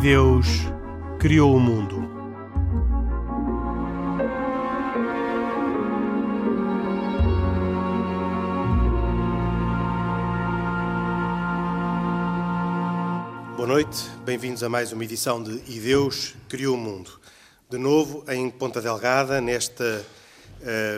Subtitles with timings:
[0.00, 0.46] Deus
[1.18, 2.08] criou o mundo.
[13.54, 17.10] Boa noite, bem-vindos a mais uma edição de E Deus criou o mundo.
[17.68, 20.02] De novo em Ponta Delgada, nesta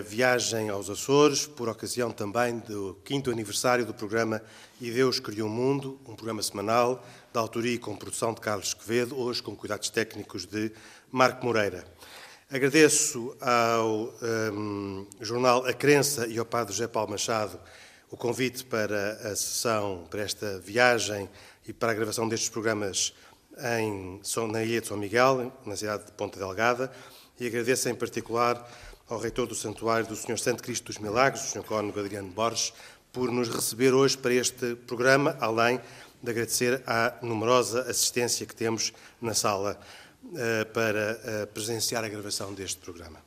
[0.04, 4.42] viagem aos Açores, por ocasião também do quinto aniversário do programa
[4.80, 8.74] E Deus criou o mundo, um programa semanal da autoria e com produção de Carlos
[8.74, 10.72] Quevedo, hoje com cuidados técnicos de
[11.10, 11.84] Marco Moreira.
[12.50, 14.12] Agradeço ao
[14.52, 17.58] um, jornal A Crença e ao padre José Paulo Machado
[18.10, 21.30] o convite para a sessão, para esta viagem
[21.66, 23.14] e para a gravação destes programas
[23.78, 26.92] em, na Ilha de São Miguel, na cidade de Ponta Delgada,
[27.40, 28.68] e agradeço em particular
[29.12, 31.64] ao reitor do Santuário do Senhor Santo Cristo dos Milagres, o Sr.
[31.64, 32.72] Cónigo Adriano Borges,
[33.12, 35.78] por nos receber hoje para este programa, além
[36.22, 39.78] de agradecer à numerosa assistência que temos na sala
[40.24, 43.18] uh, para uh, presenciar a gravação deste programa.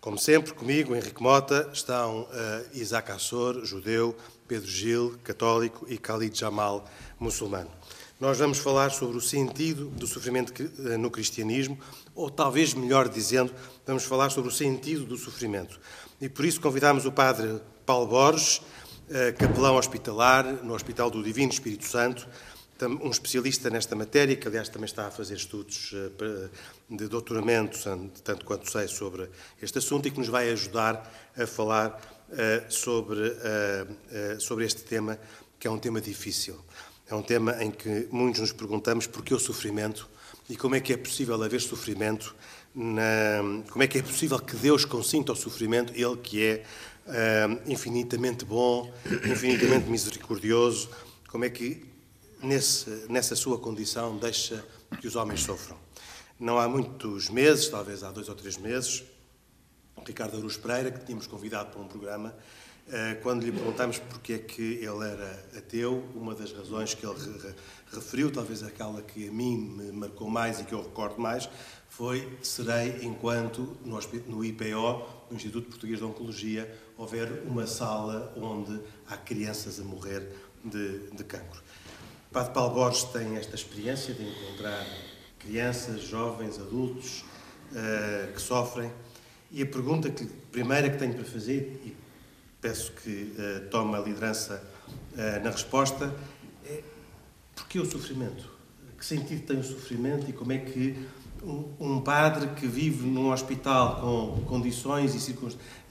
[0.00, 2.28] Como sempre, comigo, Henrique Mota, estão uh,
[2.72, 7.70] Isaac Assor, judeu, Pedro Gil, católico, e Khalid Jamal, muçulmano.
[8.18, 10.50] Nós vamos falar sobre o sentido do sofrimento
[10.98, 11.78] no cristianismo,
[12.14, 13.52] ou talvez melhor dizendo,
[13.86, 15.78] vamos falar sobre o sentido do sofrimento.
[16.18, 18.62] E por isso convidamos o padre Paulo Borges,
[19.10, 22.26] eh, capelão hospitalar no Hospital do Divino Espírito Santo,
[23.02, 26.48] um especialista nesta matéria, que aliás também está a fazer estudos eh,
[26.88, 27.78] de doutoramento,
[28.24, 29.28] tanto quanto sei, sobre
[29.60, 33.36] este assunto e que nos vai ajudar a falar eh, sobre,
[34.38, 35.18] sobre este tema,
[35.60, 36.58] que é um tema difícil.
[37.08, 40.08] É um tema em que muitos nos perguntamos por que o sofrimento
[40.48, 42.34] e como é que é possível haver sofrimento,
[42.74, 43.62] na...
[43.70, 46.64] como é que é possível que Deus consinta o sofrimento, Ele que é
[47.06, 48.92] uh, infinitamente bom,
[49.24, 50.90] infinitamente misericordioso,
[51.28, 51.86] como é que
[52.42, 54.64] nesse, nessa sua condição deixa
[55.00, 55.78] que os homens sofram.
[56.40, 59.04] Não há muitos meses, talvez há dois ou três meses,
[60.04, 62.34] Ricardo Aruz Pereira, que tínhamos convidado para um programa,
[63.22, 67.54] quando lhe perguntamos porque é que ele era ateu, uma das razões que ele
[67.92, 71.48] referiu, talvez aquela que a mim me marcou mais e que eu recordo mais,
[71.88, 79.16] foi serei enquanto no, IPO, no Instituto Português de Oncologia, houver uma sala onde há
[79.16, 80.28] crianças a morrer
[80.64, 81.60] de, de cancro.
[82.30, 84.86] Padre Paulo Borges tem esta experiência de encontrar
[85.38, 87.24] crianças, jovens, adultos
[87.72, 88.92] uh, que sofrem
[89.50, 91.96] e a pergunta que, primeira que tenho para fazer, e
[92.66, 94.60] peço que uh, tome a liderança
[95.12, 96.12] uh, na resposta,
[96.64, 96.82] é
[97.54, 98.50] porquê o sofrimento?
[98.98, 100.96] Que sentido tem o sofrimento e como é que
[101.78, 105.36] um, padre que vive num hospital com condições e,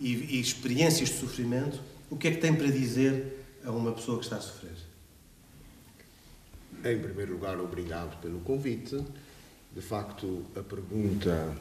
[0.01, 4.17] e, e experiências de sofrimento, o que é que tem para dizer a uma pessoa
[4.17, 4.75] que está a sofrer?
[6.83, 9.01] Em primeiro lugar, obrigado pelo convite.
[9.73, 11.55] De facto, a pergunta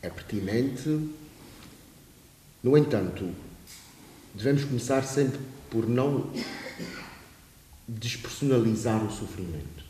[0.00, 1.10] é pertinente.
[2.62, 3.34] No entanto,
[4.34, 5.40] devemos começar sempre
[5.70, 6.30] por não
[7.88, 9.84] despersonalizar o sofrimento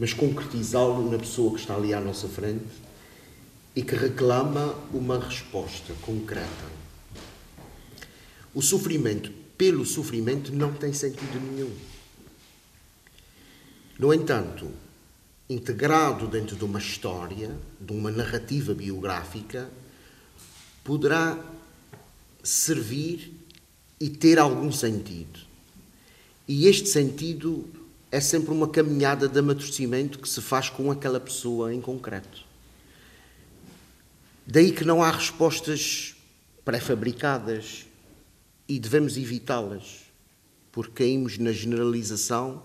[0.00, 2.64] mas concretizá-lo na pessoa que está ali à nossa frente
[3.76, 6.80] e que reclama uma resposta concreta.
[8.54, 11.70] O sofrimento pelo sofrimento não tem sentido nenhum.
[13.98, 14.70] No entanto,
[15.50, 19.70] integrado dentro de uma história, de uma narrativa biográfica,
[20.82, 21.38] poderá
[22.42, 23.32] servir
[24.00, 25.40] e ter algum sentido.
[26.48, 27.68] E este sentido
[28.10, 32.44] é sempre uma caminhada de amadurecimento que se faz com aquela pessoa em concreto.
[34.46, 36.16] Daí que não há respostas
[36.64, 37.86] pré-fabricadas
[38.68, 40.00] e devemos evitá-las,
[40.72, 42.62] porque caímos na generalização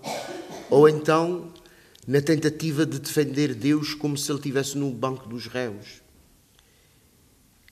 [0.68, 1.52] ou então
[2.06, 6.05] na tentativa de defender Deus como se ele estivesse no banco dos réus.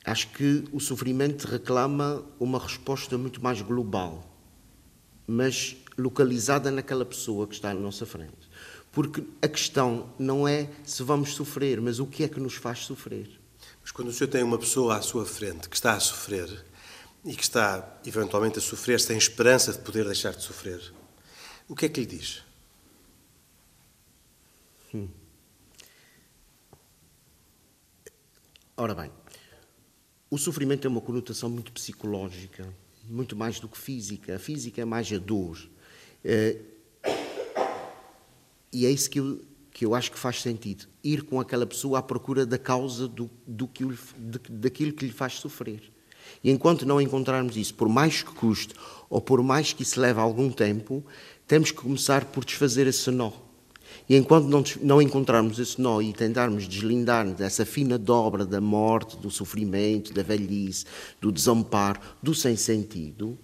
[0.04, 4.30] Acho que o sofrimento reclama uma resposta muito mais global,
[5.26, 8.50] mas localizada naquela pessoa que está à nossa frente.
[8.92, 12.80] Porque a questão não é se vamos sofrer, mas o que é que nos faz
[12.80, 13.40] sofrer.
[13.82, 16.64] Mas quando o senhor tem uma pessoa à sua frente que está a sofrer
[17.24, 20.80] e que está eventualmente a sofrer sem esperança de poder deixar de sofrer,
[21.66, 22.42] o que é que lhe diz?
[24.94, 25.08] Hum.
[28.76, 29.10] Ora bem,
[30.34, 32.66] o sofrimento tem uma conotação muito psicológica,
[33.08, 34.34] muito mais do que física.
[34.34, 35.56] A física é mais a dor.
[36.24, 36.56] Eh,
[38.72, 39.40] e é isso que eu,
[39.70, 40.86] que eu acho que faz sentido.
[41.04, 43.84] Ir com aquela pessoa à procura da causa do, do que,
[44.50, 45.92] daquilo que lhe faz sofrer.
[46.42, 48.74] E enquanto não encontrarmos isso, por mais que custe
[49.08, 51.06] ou por mais que isso leve algum tempo,
[51.46, 53.30] temos que começar por desfazer esse nó.
[54.08, 59.16] E enquanto não, não encontrarmos esse nó e tentarmos deslindar-nos dessa fina dobra da morte,
[59.16, 60.84] do sofrimento, da velhice,
[61.20, 63.38] do desamparo, do sem sentido,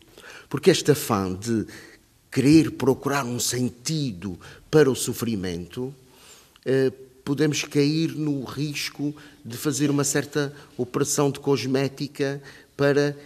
[0.48, 1.66] porque este afã de
[2.30, 4.38] querer procurar um sentido
[4.70, 5.94] para o sofrimento,
[6.64, 6.92] eh,
[7.24, 9.14] podemos cair no risco
[9.44, 12.40] de fazer uma certa operação de cosmética
[12.76, 13.16] para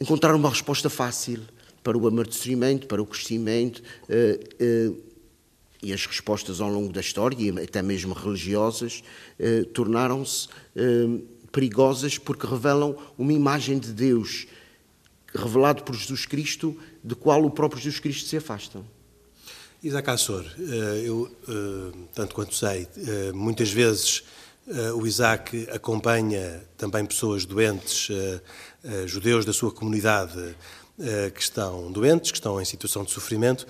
[0.00, 1.40] encontrar uma resposta fácil
[1.82, 3.82] para o amadurecimento, para o crescimento.
[4.08, 4.90] Eh, eh,
[5.82, 9.02] e as respostas ao longo da história, e até mesmo religiosas,
[9.38, 14.46] eh, tornaram-se eh, perigosas porque revelam uma imagem de Deus
[15.34, 18.80] revelado por Jesus Cristo, de qual o próprio Jesus Cristo se afasta.
[19.82, 24.22] Isaac Assor, eh, eu, eh, tanto quanto sei, eh, muitas vezes
[24.94, 28.08] o Isaac acompanha também pessoas doentes,
[29.06, 30.54] judeus da sua comunidade
[31.34, 33.66] que estão doentes, que estão em situação de sofrimento.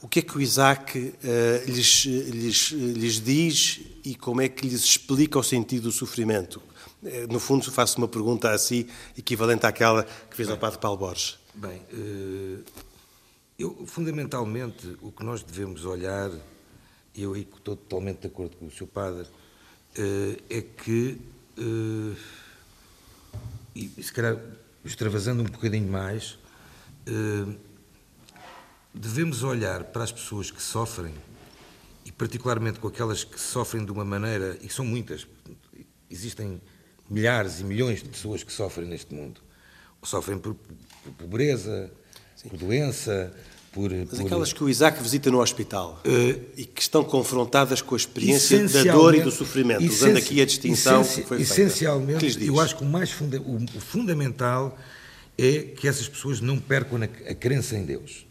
[0.00, 4.66] O que é que o Isaac uh, lhes, lhes, lhes diz e como é que
[4.66, 6.62] lhes explica o sentido do sofrimento?
[7.30, 8.86] No fundo, faço uma pergunta assim,
[9.16, 11.38] equivalente àquela que fez ao Padre Paulo Borges.
[11.54, 11.80] Bem,
[13.56, 16.28] eu, fundamentalmente, o que nós devemos olhar,
[17.14, 18.86] e eu estou totalmente de acordo com o Sr.
[18.88, 19.26] Padre,
[20.50, 21.20] é que,
[23.76, 24.36] e se calhar
[24.84, 26.36] extravasando um bocadinho mais,
[28.94, 31.14] devemos olhar para as pessoas que sofrem,
[32.04, 35.26] e particularmente com aquelas que sofrem de uma maneira, e são muitas,
[36.10, 36.60] existem
[37.08, 39.40] milhares e milhões de pessoas que sofrem neste mundo.
[40.02, 41.90] Sofrem por, por pobreza,
[42.36, 42.48] Sim.
[42.48, 43.32] por doença,
[43.72, 44.26] por, Mas por...
[44.26, 48.66] aquelas que o Isaac visita no hospital uh, e que estão confrontadas com a experiência
[48.68, 51.42] da dor e do sofrimento, usando aqui a distinção que foi feita.
[51.42, 54.78] Essencialmente, eu acho que o mais funda o, o fundamental
[55.36, 58.27] é que essas pessoas não percam a, a crença em Deus.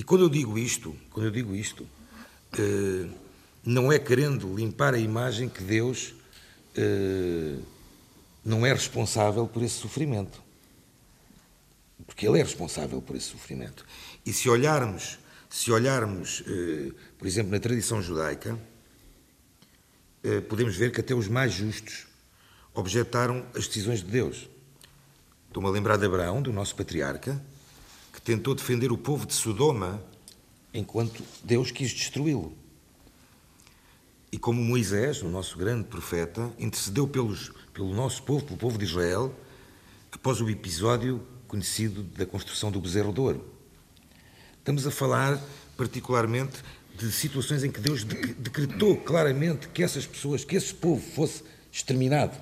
[0.00, 1.86] E quando eu digo isto, quando eu digo isto,
[2.58, 3.06] eh,
[3.62, 6.14] não é querendo limpar a imagem que Deus
[6.74, 7.58] eh,
[8.42, 10.42] não é responsável por esse sofrimento.
[12.06, 13.84] Porque Ele é responsável por esse sofrimento.
[14.24, 15.18] E se olharmos,
[15.50, 18.58] se olharmos, eh, por exemplo, na tradição judaica,
[20.48, 22.06] podemos ver que até os mais justos
[22.72, 24.48] objetaram as decisões de Deus.
[25.48, 27.38] Estou-me a lembrar de Abraão, do nosso patriarca,
[28.20, 30.02] que tentou defender o povo de Sodoma
[30.72, 32.52] enquanto Deus quis destruí-lo.
[34.30, 38.84] E como Moisés, o nosso grande profeta, intercedeu pelos, pelo nosso povo, pelo povo de
[38.84, 39.34] Israel,
[40.12, 43.44] após o episódio conhecido da construção do bezerro de ouro.
[44.58, 45.42] Estamos a falar,
[45.76, 46.62] particularmente,
[46.96, 52.36] de situações em que Deus decretou claramente que essas pessoas, que esse povo fosse exterminado.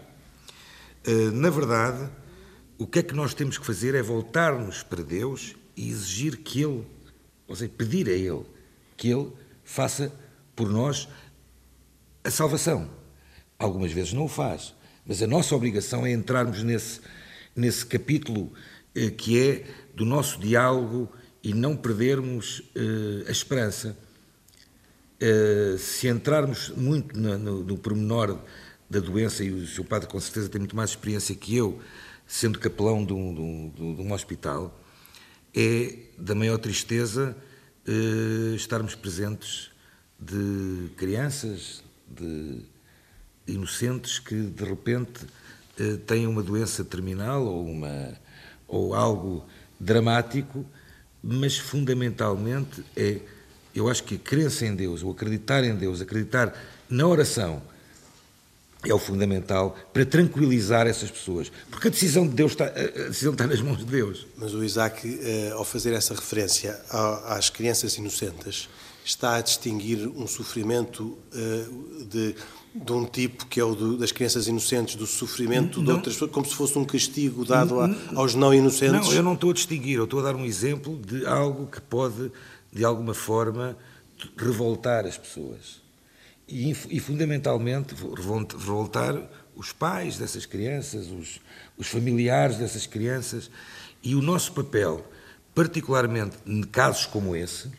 [1.05, 2.11] Eh, na verdade,
[2.77, 6.63] o que é que nós temos que fazer é voltar-nos para Deus e exigir que
[6.63, 6.85] Ele,
[7.47, 8.45] ou seja, pedir a Ele
[8.97, 9.31] que Ele
[9.65, 10.13] faça
[10.57, 11.09] por nós
[12.25, 12.91] a salvação.
[13.57, 14.75] Algumas vezes não o faz,
[15.07, 17.01] mas a nossa obrigação é entrarmos nesse,
[17.55, 18.53] nesse capítulo
[18.95, 19.65] eh, que é
[19.95, 21.09] do nosso diálogo
[21.43, 23.97] e não perdermos eh, a esperança.
[25.21, 28.39] Eh, se entrarmos muito no, no, no pormenor
[28.91, 31.81] da doença, e o seu padre com certeza tem muito mais experiência que eu,
[32.27, 34.78] sendo capelão de um, de um, de um hospital,
[35.61, 37.37] é da maior tristeza
[37.85, 39.73] eh, estarmos presentes
[40.17, 42.61] de crianças, de
[43.45, 45.27] inocentes que de repente
[45.77, 48.15] eh, têm uma doença terminal ou, uma,
[48.69, 49.45] ou algo
[49.81, 50.65] dramático,
[51.21, 53.19] mas fundamentalmente é,
[53.75, 56.57] eu acho que a crença em Deus, ou acreditar em Deus, acreditar
[56.89, 57.61] na oração,
[58.91, 61.51] é o fundamental para tranquilizar essas pessoas.
[61.71, 64.27] Porque a decisão de Deus está, a decisão está nas mãos de Deus.
[64.37, 66.79] Mas o Isaac, eh, ao fazer essa referência
[67.27, 68.69] às crianças inocentes,
[69.05, 71.67] está a distinguir um sofrimento eh,
[72.11, 72.35] de,
[72.75, 76.31] de um tipo que é o das crianças inocentes, do sofrimento não, de outras pessoas,
[76.31, 79.09] como se fosse um castigo dado a, aos não inocentes?
[79.09, 81.81] Não, eu não estou a distinguir, eu estou a dar um exemplo de algo que
[81.81, 82.31] pode,
[82.73, 83.77] de alguma forma,
[84.37, 85.88] revoltar as pessoas
[86.49, 89.15] e, e fundamentalmente revoltar
[89.55, 91.41] os pais dessas crianças, os,
[91.77, 93.51] os familiares dessas crianças.
[94.03, 95.05] E o nosso papel,
[95.55, 97.71] particularmente em casos como esse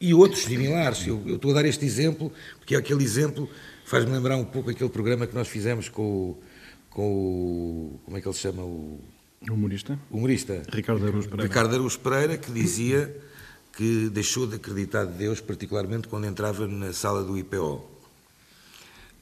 [0.00, 1.06] e outros similares.
[1.06, 3.48] Eu, eu estou a dar este exemplo porque é aquele exemplo
[3.84, 6.42] faz-me lembrar um pouco aquele programa que nós fizemos com o,
[6.90, 8.62] com o como é que ele se chama?
[8.62, 9.00] O
[9.50, 9.98] humorista.
[10.10, 10.62] Humorista.
[10.72, 11.48] Ricardo Aruz Pereira.
[11.48, 13.14] Ricardo Aruz Pereira que dizia
[13.72, 17.84] que deixou de acreditar de Deus, particularmente quando entrava na sala do IPO.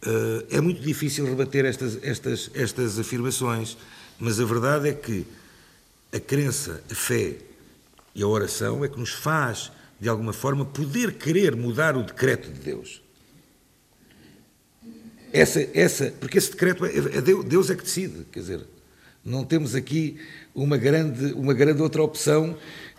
[0.03, 3.77] Eh, é muito difícil rebater estas, estas, estas afirmações,
[4.19, 5.27] mas a verdade é que
[6.13, 7.37] a crença, a fé
[8.15, 12.51] e a oração é que nos faz de alguma forma, poder querer mudar o decreto
[12.51, 13.03] de Deus.
[15.33, 18.61] Essa, essa, porque esse decreto é, é Deus, Deus é que decide, quer dizer,
[19.23, 20.19] não temos aqui
[20.55, 22.57] uma grande, uma grande outra opção,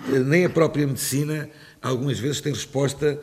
[0.07, 1.49] nem a própria medicina
[1.81, 3.19] algumas vezes tem resposta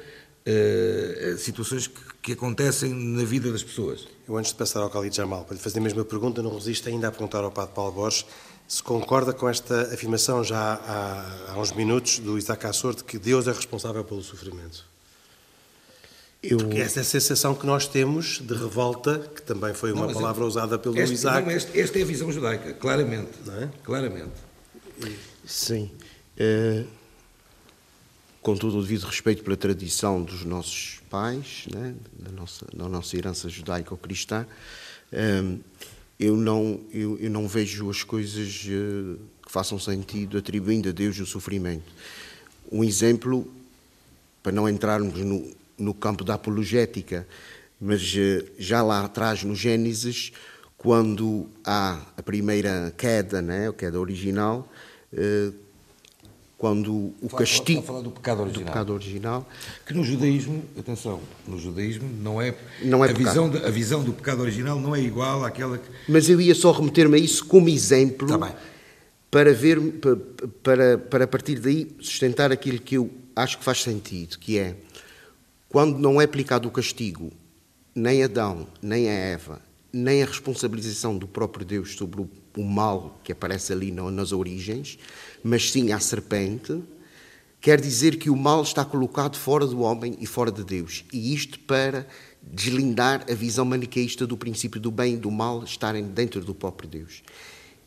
[0.47, 4.09] uh, a situações que, que, acontecem na vida das pessoas.
[4.29, 6.89] Eu antes de passar ao Khalid Jamal, para lhe fazer a mesma pergunta, não resisto
[6.89, 8.27] ainda a perguntar ao Padre Paulo Borges
[8.69, 13.19] se concorda com esta afirmação já há, há uns minutos do Isaac Assor de que
[13.19, 14.85] Deus é responsável pelo sofrimento.
[16.43, 16.59] Eu...
[16.59, 20.13] Porque essa é a sensação que nós temos de revolta, que também foi uma não,
[20.13, 20.47] palavra eu...
[20.47, 21.47] usada pelo este, Isaac.
[21.47, 23.31] Não, este, esta é a visão judaica, claramente.
[23.61, 23.69] É?
[23.83, 24.35] Claramente.
[25.47, 25.91] Sim.
[26.39, 26.85] É,
[28.41, 33.17] com todo o devido respeito pela tradição dos nossos pais, né, da, nossa, da nossa
[33.17, 34.47] herança judaico-cristã,
[35.13, 35.43] é,
[36.19, 41.19] eu, não, eu, eu, não vejo as coisas é, que façam sentido atribuindo a Deus
[41.19, 41.93] o sofrimento.
[42.71, 43.51] Um exemplo,
[44.43, 47.27] para não entrarmos no, no campo da apologética,
[47.81, 50.33] mas eh, já lá atrás no Gênesis,
[50.77, 54.71] quando há a primeira queda, né, a queda original,
[55.13, 55.53] eh,
[56.59, 57.83] quando o castigo.
[57.83, 58.65] Falar do pecado original.
[58.65, 59.49] Do pecado original.
[59.87, 62.55] Que no judaísmo, atenção, no judaísmo não é.
[62.83, 65.89] Não é a, visão de, a visão do pecado original não é igual àquela que.
[66.09, 68.37] Mas eu ia só remeter-me a isso como exemplo.
[68.37, 68.53] Bem.
[69.31, 69.79] Para ver,
[70.63, 74.75] para, para a partir daí sustentar aquilo que eu acho que faz sentido, que é
[75.69, 77.31] quando não é aplicado o castigo,
[77.95, 79.61] nem Adão, nem a Eva,
[79.93, 84.99] nem a responsabilização do próprio Deus sobre o mal que aparece ali nas origens,
[85.43, 86.83] mas sim à serpente,
[87.61, 91.05] quer dizer que o mal está colocado fora do homem e fora de Deus.
[91.13, 92.07] E isto para
[92.43, 96.89] deslindar a visão maniqueísta do princípio do bem e do mal estarem dentro do próprio
[96.89, 97.23] Deus.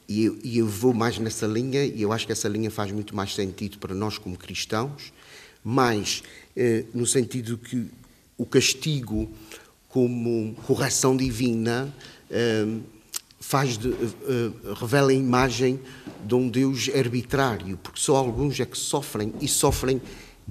[0.07, 2.91] E eu, e eu vou mais nessa linha, e eu acho que essa linha faz
[2.91, 5.13] muito mais sentido para nós como cristãos,
[5.63, 6.21] mais
[6.55, 7.87] eh, no sentido que
[8.37, 9.31] o castigo
[9.87, 11.93] como correção divina
[12.29, 12.65] eh,
[13.39, 15.79] faz de, eh, revela a imagem
[16.25, 20.01] de um Deus arbitrário, porque só alguns é que sofrem e sofrem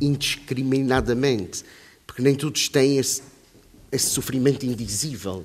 [0.01, 1.65] indiscriminadamente,
[2.07, 3.23] porque nem todos têm esse,
[3.91, 5.45] esse sofrimento invisível.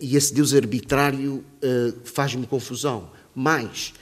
[0.00, 1.44] e esse Deus arbitrário
[2.04, 3.10] faz-me confusão.
[3.34, 3.92] Mas,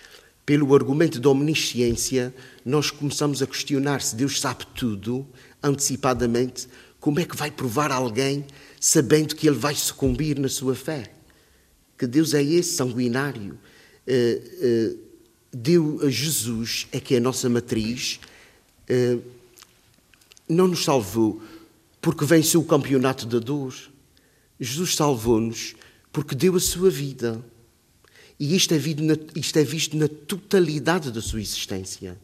[0.45, 5.27] pelo argumento da omnisciência, nós começamos a questionar se Deus sabe tudo
[5.63, 6.69] antecipadamente,
[7.01, 8.45] como é que vai provar alguém
[8.81, 11.13] sabendo que ele vai sucumbir na sua fé?
[11.97, 13.59] Que Deus é esse sanguinário.
[14.07, 14.99] Uh,
[15.57, 18.21] uh, Deus, Jesus é que é a nossa matriz.
[18.89, 19.23] Uh,
[20.49, 21.43] não nos salvou
[22.01, 23.75] porque venceu o campeonato da dor.
[24.61, 25.75] Jesus salvou-nos
[26.13, 27.45] porque deu a sua vida.
[28.39, 28.79] E isto é,
[29.35, 32.17] isto é visto na totalidade da sua existência.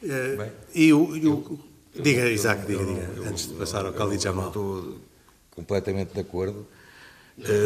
[0.00, 1.60] Bem, e o, eu,
[1.94, 4.48] diga, Isaac, diga, diga, eu, antes de passar ao Khalid Jamal.
[4.48, 4.98] Estou
[5.50, 6.66] completamente de acordo.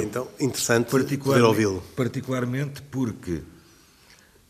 [0.03, 1.83] Então, interessante poder ouvi-lo.
[1.95, 3.43] Particularmente porque,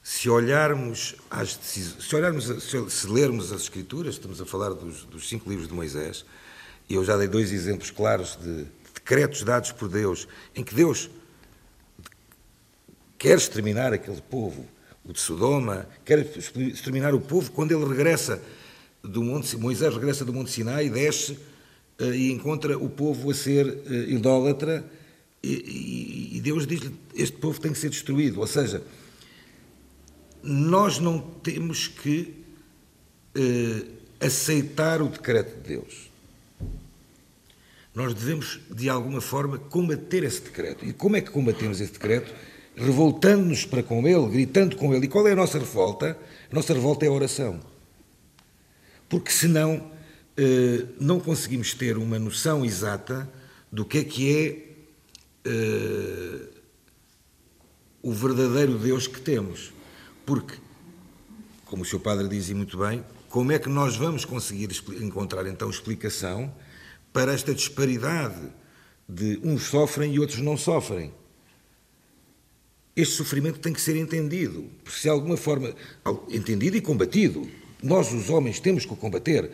[0.08, 2.44] se olharmos, às decisões, se, olharmos
[2.92, 6.24] se lermos as Escrituras, estamos a falar dos, dos cinco livros de Moisés,
[6.88, 11.10] e eu já dei dois exemplos claros de decretos dados por Deus, em que Deus
[13.18, 14.64] quer exterminar aquele povo
[15.04, 18.40] o de Sodoma, quer exterminar o povo quando ele regressa
[19.02, 21.32] do monte, Moisés regressa do Monte Sinai, desce
[22.00, 24.84] uh, e encontra o povo a ser uh, idólatra
[25.42, 28.84] e, e, Deus diz-lhe, este povo tem que ser destruído, ou seja,
[30.46, 32.34] nós não temos que
[33.36, 33.86] uh,
[34.20, 36.10] aceitar o decreto de Deus.
[37.94, 40.84] Nós devemos, de alguma forma, combater esse decreto.
[40.84, 42.32] E como é que combatemos esse decreto?
[42.76, 45.06] revoltando-nos para com Ele, gritando com Ele.
[45.06, 46.16] E qual é a nossa revolta?
[46.50, 47.58] A nossa revolta é a oração.
[49.08, 49.90] Porque senão
[50.36, 53.28] eh, não conseguimos ter uma noção exata
[53.72, 56.48] do que é que é eh,
[58.02, 59.72] o verdadeiro Deus que temos.
[60.26, 60.58] Porque,
[61.64, 64.68] como o seu padre dizia muito bem, como é que nós vamos conseguir
[65.00, 66.52] encontrar então explicação
[67.12, 68.52] para esta disparidade
[69.08, 71.14] de uns sofrem e outros não sofrem?
[72.96, 75.74] este sofrimento tem que ser entendido, se de alguma forma
[76.30, 77.46] entendido e combatido.
[77.82, 79.50] Nós, os homens, temos que o combater.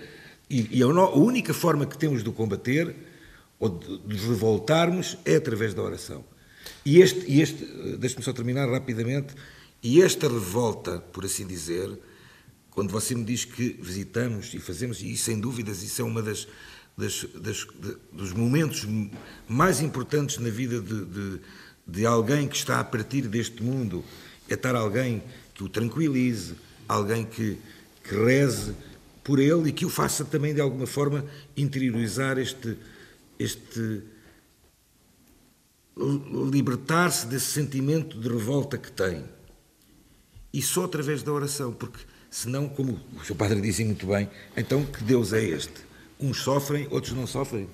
[0.48, 2.94] E, e a, a, única forma que temos de o combater,
[3.58, 6.24] ou de, de revoltarmos, é através da oração.
[6.86, 7.64] E este, e este
[7.98, 9.34] deixe-me só terminar rapidamente,
[9.82, 11.98] e esta revolta, por assim dizer,
[12.70, 16.46] quando você me diz que visitamos e fazemos, e sem dúvidas isso é uma das,
[16.96, 17.66] das, das
[18.12, 18.86] dos momentos
[19.48, 21.40] mais importantes na vida de, de
[21.86, 24.04] de alguém que está a partir deste mundo
[24.48, 25.22] é estar alguém
[25.54, 26.54] que o tranquilize,
[26.88, 27.58] alguém que,
[28.02, 28.74] que reze
[29.22, 31.24] por ele e que o faça também de alguma forma
[31.56, 32.76] interiorizar este,
[33.38, 34.02] este
[36.50, 39.24] libertar-se desse sentimento de revolta que tem.
[40.52, 41.98] E só através da oração, porque
[42.30, 45.74] senão, como o seu padre disse muito bem, então que Deus é este?
[46.20, 47.68] Uns sofrem, outros não sofrem.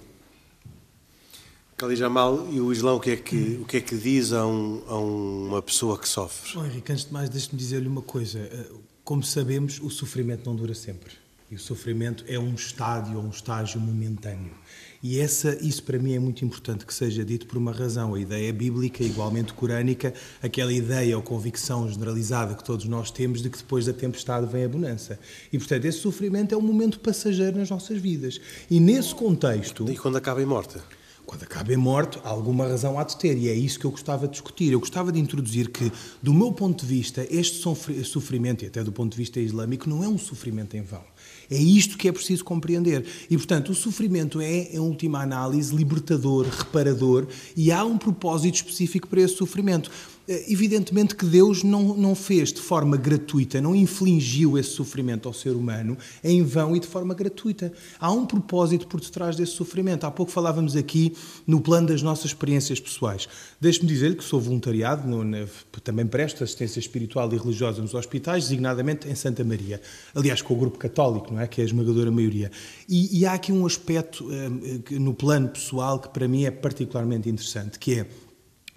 [1.77, 4.45] Khalid Jamal, e o Islão o que é que, o que, é que diz a,
[4.45, 6.53] um, a uma pessoa que sofre?
[6.55, 8.41] Bom, Henrique, antes de mais, deixe-me dizer-lhe uma coisa.
[8.41, 8.67] Eh,
[9.05, 11.13] como sabemos, o sofrimento não dura sempre.
[11.49, 14.53] E o sofrimento é um estádio um estágio momentâneo.
[15.03, 18.15] E essa, isso para mim é muito importante que seja dito por uma razão.
[18.15, 20.13] A ideia bíblica, igualmente corânica,
[20.43, 24.65] aquela ideia ou convicção generalizada que todos nós temos de que depois da tempestade vem
[24.65, 25.19] a bonança.
[25.53, 28.41] E, portanto, esse sofrimento é um momento passageiro nas nossas vidas.
[28.69, 29.89] E nesse contexto.
[29.89, 30.79] E quando acaba em morte?
[31.25, 34.27] Quando acaba em morte, alguma razão há de ter, e é isso que eu gostava
[34.27, 34.73] de discutir.
[34.73, 37.63] Eu gostava de introduzir que, do meu ponto de vista, este
[38.03, 41.05] sofrimento, e até do ponto de vista islâmico, não é um sofrimento em vão.
[41.51, 43.05] É isto que é preciso compreender.
[43.31, 47.27] E, portanto, o sofrimento é, em última análise, libertador, reparador,
[47.57, 49.91] e há um propósito específico para esse sofrimento.
[50.29, 55.33] Eh, evidentemente que Deus não, não fez de forma gratuita, não infligiu esse sofrimento ao
[55.33, 57.73] ser humano em vão e de forma gratuita.
[57.99, 60.05] Há um propósito por detrás desse sofrimento.
[60.05, 61.17] Há pouco falávamos aqui
[61.47, 63.27] no plano das nossas experiências pessoais.
[63.59, 65.49] Deixe-me dizer que sou voluntariado, no,
[65.83, 69.81] também presto assistência espiritual e religiosa nos hospitais, designadamente em Santa Maria.
[70.15, 71.47] Aliás, com o grupo católico, não é?
[71.47, 72.51] Que é a esmagadora maioria.
[72.87, 77.31] E, e há aqui um aspecto eh, no plano pessoal que para mim é particularmente
[77.31, 78.07] interessante, que é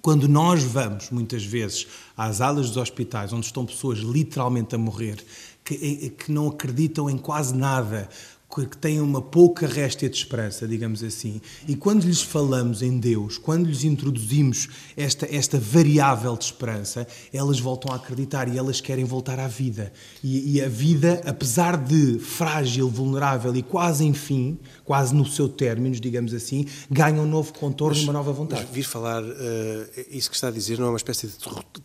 [0.02, 5.24] quando nós vamos, muitas vezes, às alas dos hospitais, onde estão pessoas literalmente a morrer,
[5.64, 8.10] que, eh, que não acreditam em quase nada,
[8.52, 11.42] que têm uma pouca réstia de esperança, digamos assim.
[11.68, 17.60] E quando lhes falamos em Deus, quando lhes introduzimos esta, esta variável de esperança, elas
[17.60, 19.94] voltam a acreditar e elas querem voltar à vida.
[20.24, 25.96] E, e a vida, apesar de frágil, vulnerável e quase enfim, quase no seu término,
[25.96, 28.64] digamos assim, ganha um novo contorno e uma nova vontade.
[28.64, 29.28] Mas vir falar, uh,
[30.10, 31.36] isso que está a dizer, não é uma espécie de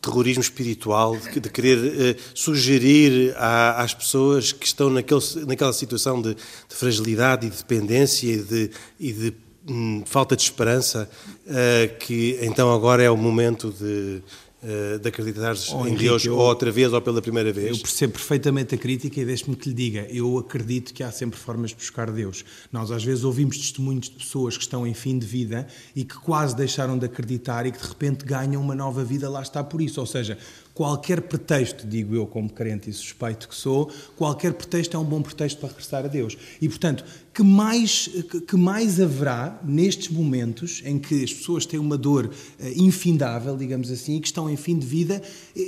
[0.00, 6.20] terrorismo espiritual, de, de querer uh, sugerir à, às pessoas que estão naquele, naquela situação
[6.20, 6.36] de
[6.68, 9.34] de fragilidade e de dependência e de, e de
[9.68, 11.08] hum, falta de esperança,
[11.46, 14.22] uh, que então agora é o momento de,
[14.62, 17.76] uh, de acreditar oh, em Henrique, Deus eu, ou outra vez ou pela primeira vez?
[17.76, 21.38] Eu percebo perfeitamente a crítica e deixe-me que lhe diga, eu acredito que há sempre
[21.38, 22.44] formas de buscar Deus.
[22.72, 26.16] Nós às vezes ouvimos testemunhos de pessoas que estão em fim de vida e que
[26.16, 29.80] quase deixaram de acreditar e que de repente ganham uma nova vida, lá está por
[29.80, 30.00] isso.
[30.00, 30.38] Ou seja,
[30.76, 35.22] qualquer pretexto, digo eu como crente e suspeito que sou, qualquer pretexto é um bom
[35.22, 36.36] pretexto para regressar a Deus.
[36.60, 38.10] E, portanto, que mais,
[38.46, 43.90] que mais haverá nestes momentos em que as pessoas têm uma dor eh, infindável, digamos
[43.90, 45.22] assim, e que estão em fim de vida,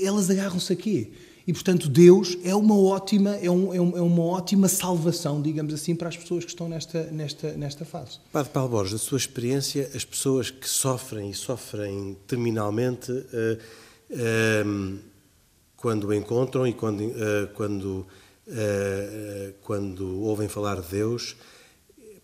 [0.05, 1.11] elas agarram-se aqui.
[1.47, 5.95] E, portanto, Deus é uma ótima, é, um, é, é, uma ótima salvação, digamos assim,
[5.95, 8.19] para as pessoas que estão nesta, nesta, nesta fase.
[8.31, 13.11] Padre Paulo Borges, da sua experiência, as pessoas que sofrem e sofrem terminalmente...
[13.11, 13.88] Uh,
[15.77, 18.07] quando o encontram e quando, eh, quando,
[18.49, 21.37] eh, quando ouvem falar de Deus,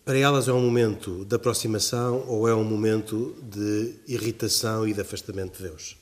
[0.04, 5.00] para elas é um momento de aproximação ou é um momento de irritação e de
[5.00, 5.96] afastamento de Deus?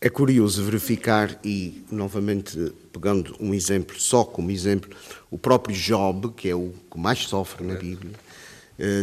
[0.00, 4.90] É curioso verificar, e novamente pegando um exemplo, só como exemplo,
[5.30, 8.31] o próprio Job, que é o que mais sofre na Bíblia, eh,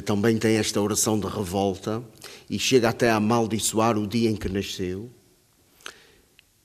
[0.05, 2.03] também tem esta oração de revolta
[2.49, 5.09] e chega até a amaldiçoar o dia em que nasceu.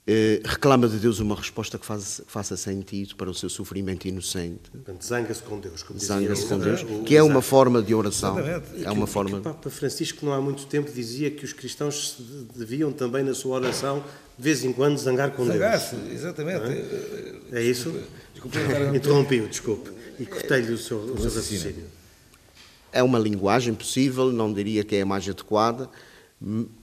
[0.07, 4.71] Eh, reclama de Deus uma resposta que faça, faça sentido para o seu sofrimento inocente.
[5.03, 8.37] Zanga-se com Deus, como Zanga-se com Deus, que é uma forma de oração.
[8.39, 9.39] É uma forma.
[9.39, 12.19] o Papa Francisco, não há muito tempo, dizia que os cristãos
[12.55, 14.05] deviam também, na sua oração,
[14.37, 15.57] de vez em quando, zangar com Deus.
[15.57, 16.67] Zangar-se, exatamente.
[17.51, 17.91] É, é isso?
[18.35, 18.59] Desculpe,
[18.95, 19.91] Interrompi-o, desculpe.
[20.21, 21.87] E cortei-lhe o seu, o seu raciocínio.
[22.95, 25.91] É uma linguagem possível, não diria que é a mais adequada.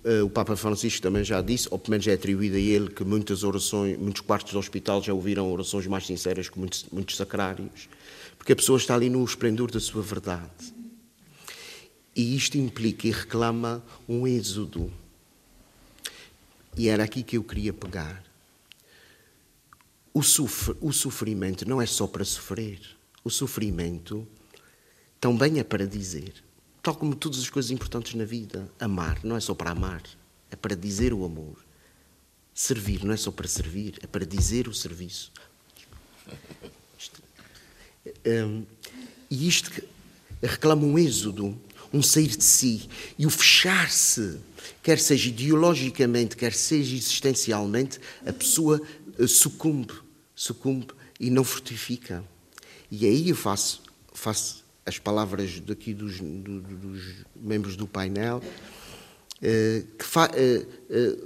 [0.03, 3.05] Eh, o Papa Francisco também já disse, ou pelo menos é atribuído a ele, que
[3.05, 7.87] muitas orações, muitos quartos do hospital já ouviram orações mais sinceras que muitos, muitos sacrários,
[8.37, 10.73] porque a pessoa está ali no esplendor da sua verdade.
[12.13, 14.91] E isto implica e reclama um êxodo.
[16.75, 18.21] E era aqui que eu queria pegar.
[20.13, 22.81] O, sofr o sofrimento não é só para sofrer.
[23.23, 24.27] O sofrimento
[25.21, 26.33] também é para dizer.
[26.81, 28.67] Tal como todas as coisas importantes na vida.
[28.79, 30.01] Amar não é só para amar,
[30.49, 31.63] é para dizer o amor.
[32.53, 35.31] Servir não é só para servir, é para dizer o serviço.
[38.25, 38.65] Um,
[39.29, 39.71] e isto
[40.41, 41.55] reclama um êxodo,
[41.93, 44.39] um sair de si e o fechar-se,
[44.81, 48.81] quer seja ideologicamente, quer seja existencialmente, a pessoa
[49.27, 49.93] sucumbe,
[50.33, 50.87] sucumbe
[51.19, 52.23] e não frutifica.
[52.89, 58.41] E aí eu faço, faço as palavras daqui dos, do, dos membros do painel,
[59.41, 61.17] eh, que fa, eh, eh,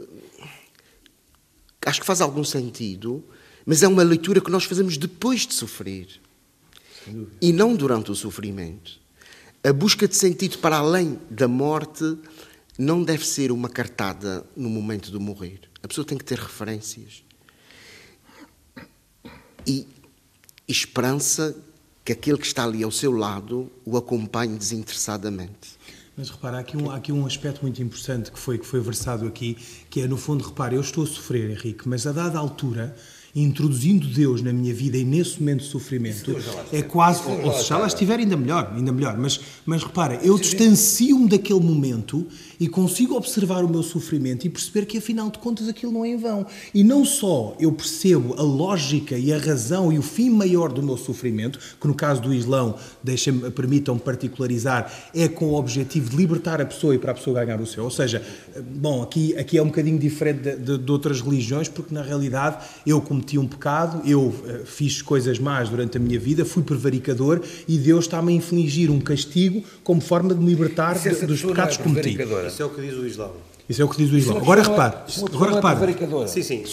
[1.85, 3.23] acho que faz algum sentido,
[3.65, 6.07] mas é uma leitura que nós fazemos depois de sofrer
[7.41, 8.99] e não durante o sofrimento.
[9.63, 12.17] A busca de sentido para além da morte
[12.77, 15.61] não deve ser uma cartada no momento de morrer.
[15.81, 17.23] A pessoa tem que ter referências
[19.65, 19.87] e
[20.67, 21.55] esperança
[22.05, 25.75] que aquele que está ali ao seu lado o acompanhe desinteressadamente.
[26.15, 28.79] Mas repara, há aqui, um, há aqui um aspecto muito importante que foi, que foi
[28.79, 29.57] versado aqui,
[29.89, 32.95] que é, no fundo, repara, eu estou a sofrer, Henrique, mas a dada altura
[33.35, 36.33] introduzindo Deus na minha vida e nesse momento de sofrimento,
[36.71, 37.21] é quase.
[37.43, 39.17] Ou se já lá estiver, ainda melhor, ainda melhor.
[39.17, 42.25] Mas, mas repara, eu distancio-me daquele momento
[42.59, 46.09] e consigo observar o meu sofrimento e perceber que, afinal de contas, aquilo não é
[46.09, 46.45] em vão.
[46.73, 50.81] E não só eu percebo a lógica e a razão e o fim maior do
[50.81, 52.75] meu sofrimento, que no caso do Islão,
[53.55, 57.59] permitam-me particularizar, é com o objetivo de libertar a pessoa e para a pessoa ganhar
[57.59, 57.83] o céu.
[57.83, 58.21] Ou seja,
[58.61, 62.57] bom, aqui, aqui é um bocadinho diferente de, de, de outras religiões, porque na realidade
[62.85, 67.41] eu, cometi um pecado, eu uh, fiz coisas más durante a minha vida, fui prevaricador
[67.67, 71.75] e Deus está-me a infligir um castigo como forma de me libertar de, dos pecados
[71.75, 72.17] é que cometi.
[72.47, 73.33] Isso é o que diz o Islão.
[73.67, 74.37] Isso é o que diz o Islão.
[74.37, 74.95] Agora repare.
[75.33, 76.27] Agora repare.
[76.27, 76.63] Sim, sim.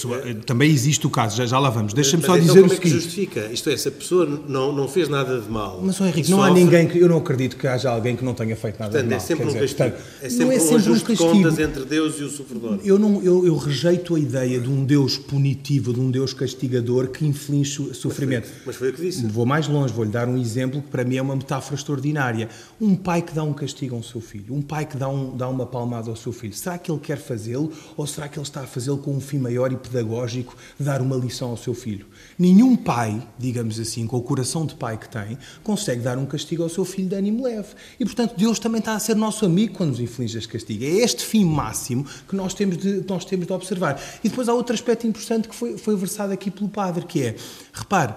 [0.44, 1.94] Também existe o caso, já, já lá vamos.
[1.94, 2.94] Deixa-me só então dizer como o seguinte.
[2.94, 3.40] É que justifica?
[3.52, 5.80] Isto é, se a pessoa não, não fez nada de mal.
[5.82, 6.98] Mas, oh, Henrique, não há ninguém que.
[6.98, 9.16] Eu não acredito que haja alguém que não tenha feito nada portanto, de mal.
[9.16, 9.90] É sempre um dizer, castigo.
[9.90, 11.32] Portanto, é sempre, não é um sempre ajuste um de castigo.
[11.32, 12.78] contas entre Deus e o sofredor.
[12.84, 17.08] Eu, não, eu, eu rejeito a ideia de um Deus punitivo, de um Deus castigador
[17.08, 18.50] que inflige sofrimento.
[18.66, 19.26] Mas foi o que disse.
[19.26, 22.50] Vou mais longe, vou-lhe dar um exemplo que para mim é uma metáfora extraordinária.
[22.78, 25.48] Um pai que dá um castigo ao seu filho, um pai que dá, um, dá
[25.48, 28.60] uma palmada ao seu filho, será que ele quer fazê-lo ou será que ele está
[28.60, 32.06] a fazê-lo com um fim maior e pedagógico de dar uma lição ao seu filho?
[32.38, 36.62] Nenhum pai, digamos assim, com o coração de pai que tem, consegue dar um castigo
[36.62, 37.68] ao seu filho de ânimo leve.
[37.98, 40.84] E, portanto, Deus também está a ser nosso amigo quando nos inflige este castigo.
[40.84, 44.00] É este fim máximo que nós temos de, nós temos de observar.
[44.22, 47.36] E depois há outro aspecto importante que foi, foi versado aqui pelo padre, que é,
[47.72, 48.14] repare,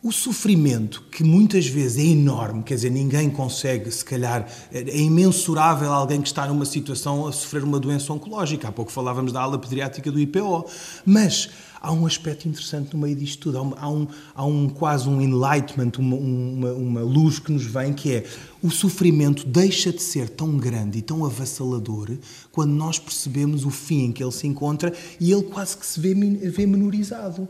[0.00, 5.92] o sofrimento, que muitas vezes é enorme, quer dizer, ninguém consegue, se calhar, é imensurável
[5.92, 8.68] alguém que está numa situação a sofrer uma doença oncológica.
[8.68, 10.66] Há pouco falávamos da ala pediátrica do IPO.
[11.04, 13.58] Mas há um aspecto interessante no meio disto tudo.
[13.58, 17.64] Há um, há um, há um quase um enlightenment, uma, uma, uma luz que nos
[17.64, 18.24] vem, que é
[18.62, 22.16] o sofrimento deixa de ser tão grande e tão avassalador
[22.52, 25.98] quando nós percebemos o fim em que ele se encontra e ele quase que se
[25.98, 27.48] vê, vê menorizado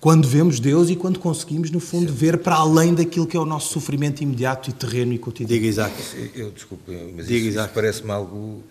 [0.00, 2.16] quando vemos Deus e quando conseguimos, no fundo, Sim.
[2.16, 5.54] ver para além daquilo que é o nosso sofrimento imediato e terreno e cotidiano.
[5.54, 5.94] Diga Isaac.
[6.34, 8.62] Eu, desculpe, mas Diga isso, isso parece-me algo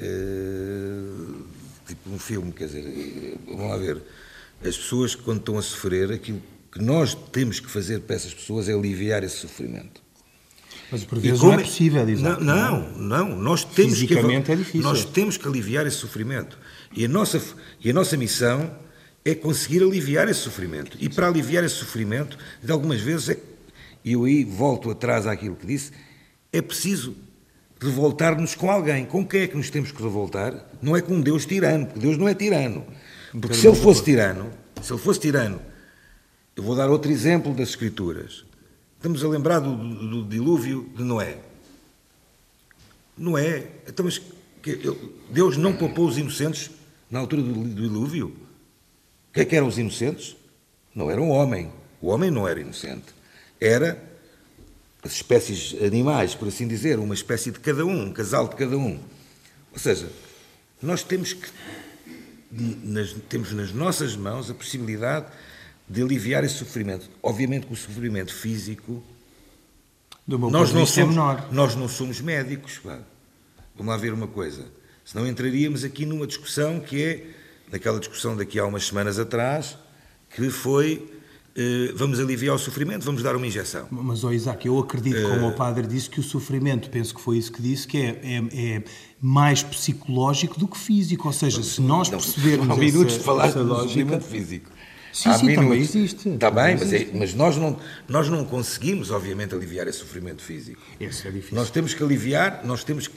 [0.00, 1.44] uh,
[1.86, 4.02] tipo um filme, quer dizer, vamos lá ver.
[4.64, 8.68] As pessoas, quando estão a sofrer, aquilo que nós temos que fazer para essas pessoas
[8.68, 10.00] é aliviar esse sofrimento.
[10.90, 12.42] Mas por vezes não é possível, Isaac.
[12.42, 13.36] Não, não, não.
[13.36, 14.82] Nós temos Fisicamente que, é difícil.
[14.82, 16.58] Nós temos que aliviar esse sofrimento.
[16.96, 17.42] E a nossa,
[17.84, 18.70] e a nossa missão
[19.30, 20.96] é conseguir aliviar esse sofrimento.
[20.98, 23.38] E para aliviar esse sofrimento, de algumas vezes, é,
[24.02, 25.92] e eu aí volto atrás àquilo que disse,
[26.50, 27.14] é preciso
[27.78, 29.04] revoltar-nos com alguém.
[29.04, 30.66] Com quem é que nos temos que revoltar?
[30.80, 32.86] Não é com um Deus tirano, porque Deus não é tirano.
[33.38, 34.50] Porque se ele fosse tirano,
[34.82, 35.60] se ele fosse tirano,
[36.56, 38.46] eu vou dar outro exemplo das Escrituras.
[38.96, 41.38] Estamos a lembrar do, do, do dilúvio de Noé.
[43.14, 44.22] Noé, então, mas
[45.30, 46.70] Deus não poupou os inocentes
[47.10, 48.47] na altura do, do dilúvio?
[49.30, 50.36] O que, é que eram os inocentes?
[50.94, 51.70] Não era um homem.
[52.00, 53.06] O homem não era inocente.
[53.60, 54.02] Era
[55.02, 58.76] as espécies animais, por assim dizer, uma espécie de cada um, um casal de cada
[58.76, 58.98] um.
[59.72, 60.10] Ou seja,
[60.82, 61.48] nós temos que
[62.50, 65.26] nas, temos nas nossas mãos a possibilidade
[65.88, 67.08] de aliviar esse sofrimento.
[67.22, 69.02] Obviamente que o sofrimento físico
[70.26, 72.78] nós não, é somos, é nós não somos médicos.
[72.78, 73.00] Pá.
[73.74, 74.66] Vamos lá ver uma coisa.
[75.04, 77.26] Senão entraríamos aqui numa discussão que é
[77.70, 79.76] naquela discussão daqui há umas semanas atrás,
[80.30, 81.18] que foi
[81.60, 83.88] eh, vamos aliviar o sofrimento, vamos dar uma injeção.
[83.90, 85.48] Mas, oh, Isaac, eu acredito, como uh...
[85.48, 88.76] o padre disse, que o sofrimento, penso que foi isso que disse, que é, é,
[88.76, 88.84] é
[89.20, 91.26] mais psicológico do que físico.
[91.26, 92.70] Ou seja, se nós não, percebermos.
[92.70, 93.88] Há minutos essa, de falar essa lógica...
[93.88, 94.70] sofrimento físico.
[95.12, 95.64] Sim, sim, minutos.
[95.64, 96.28] também existe.
[96.28, 97.76] Está bem, mas, é, mas, nós, não,
[98.06, 100.80] nós não conseguimos, obviamente, aliviar esse sofrimento físico.
[101.00, 101.56] Esse é difícil.
[101.56, 103.14] Nós temos que aliviar, nós temos que,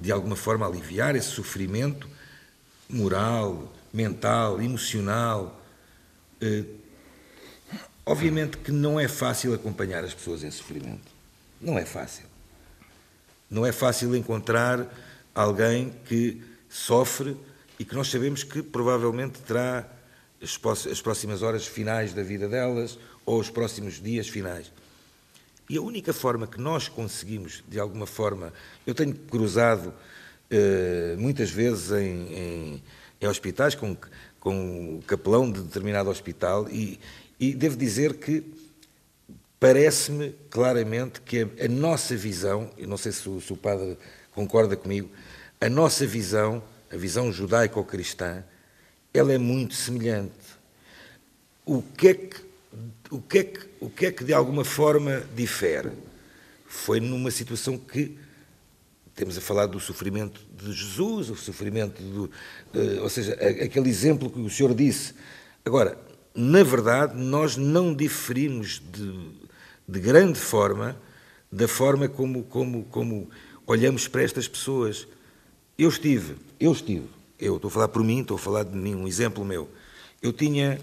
[0.00, 2.08] de alguma forma, aliviar esse sofrimento
[2.88, 5.60] moral, mental, emocional.
[6.40, 6.64] Eh,
[8.06, 11.10] obviamente que não é fácil acompanhar as pessoas em sofrimento.
[11.60, 12.24] Não é fácil.
[13.50, 14.86] Não é fácil encontrar
[15.34, 17.36] alguém que sofre
[17.78, 19.86] e que nós sabemos que provavelmente terá
[20.40, 24.72] as próximas horas finais da vida delas ou os próximos dias finais.
[25.68, 28.52] E a única forma que nós conseguimos, de alguma forma,
[28.86, 29.94] eu tenho cruzado
[30.50, 32.82] eh, muitas vezes em, em,
[33.22, 33.96] em, hospitais com,
[34.40, 36.98] com o capelão de determinado hospital e,
[37.38, 38.44] e devo dizer que
[39.58, 43.96] parece-me claramente que a, a, nossa visão, eu não sei se o, se o padre
[44.32, 45.08] concorda comigo,
[45.60, 48.44] a nossa visão, a visão judaico-cristã,
[49.14, 50.32] ela é muito semelhante.
[51.64, 52.36] O que é que,
[53.10, 55.92] o que, é que, o que, é que de alguma forma difere?
[56.66, 58.18] Foi numa situação que
[59.14, 62.24] temos a falar do sofrimento de Jesus, o sofrimento do.
[62.74, 65.14] Uh, ou seja, aquele exemplo que o Senhor disse.
[65.64, 65.98] Agora,
[66.34, 69.42] na verdade, nós não diferimos de
[69.86, 70.96] de grande forma
[71.50, 73.28] da forma como, como, como
[73.66, 75.06] olhamos para estas pessoas.
[75.76, 77.06] Eu estive, eu estive,
[77.38, 79.68] eu estou a falar por mim, estou a falar de mim, um exemplo meu.
[80.22, 80.80] Eu tinha,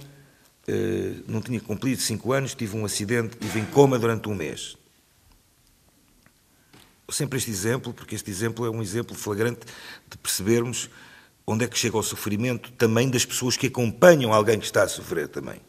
[0.67, 4.77] eh, não tinha cumprido cinco anos, tive um acidente, estive em coma durante um mês.
[7.11, 9.61] Sempre este exemplo, porque este exemplo é um exemplo flagrante
[10.09, 10.89] de percebermos
[11.45, 14.87] onde é que chega o sofrimento também das pessoas que acompanham alguém que está a
[14.87, 15.59] sofrer também.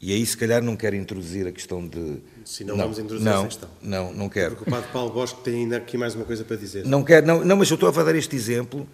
[0.00, 2.22] E aí, se calhar, não quero introduzir a questão de.
[2.44, 3.68] Se não, não vamos introduzir não, essa questão.
[3.82, 4.56] Não, não quero.
[4.56, 6.86] Porque o Padre Paulo Bosco tem ainda aqui mais uma coisa para dizer.
[6.86, 8.88] Não quero, não, não mas eu estou a dar este exemplo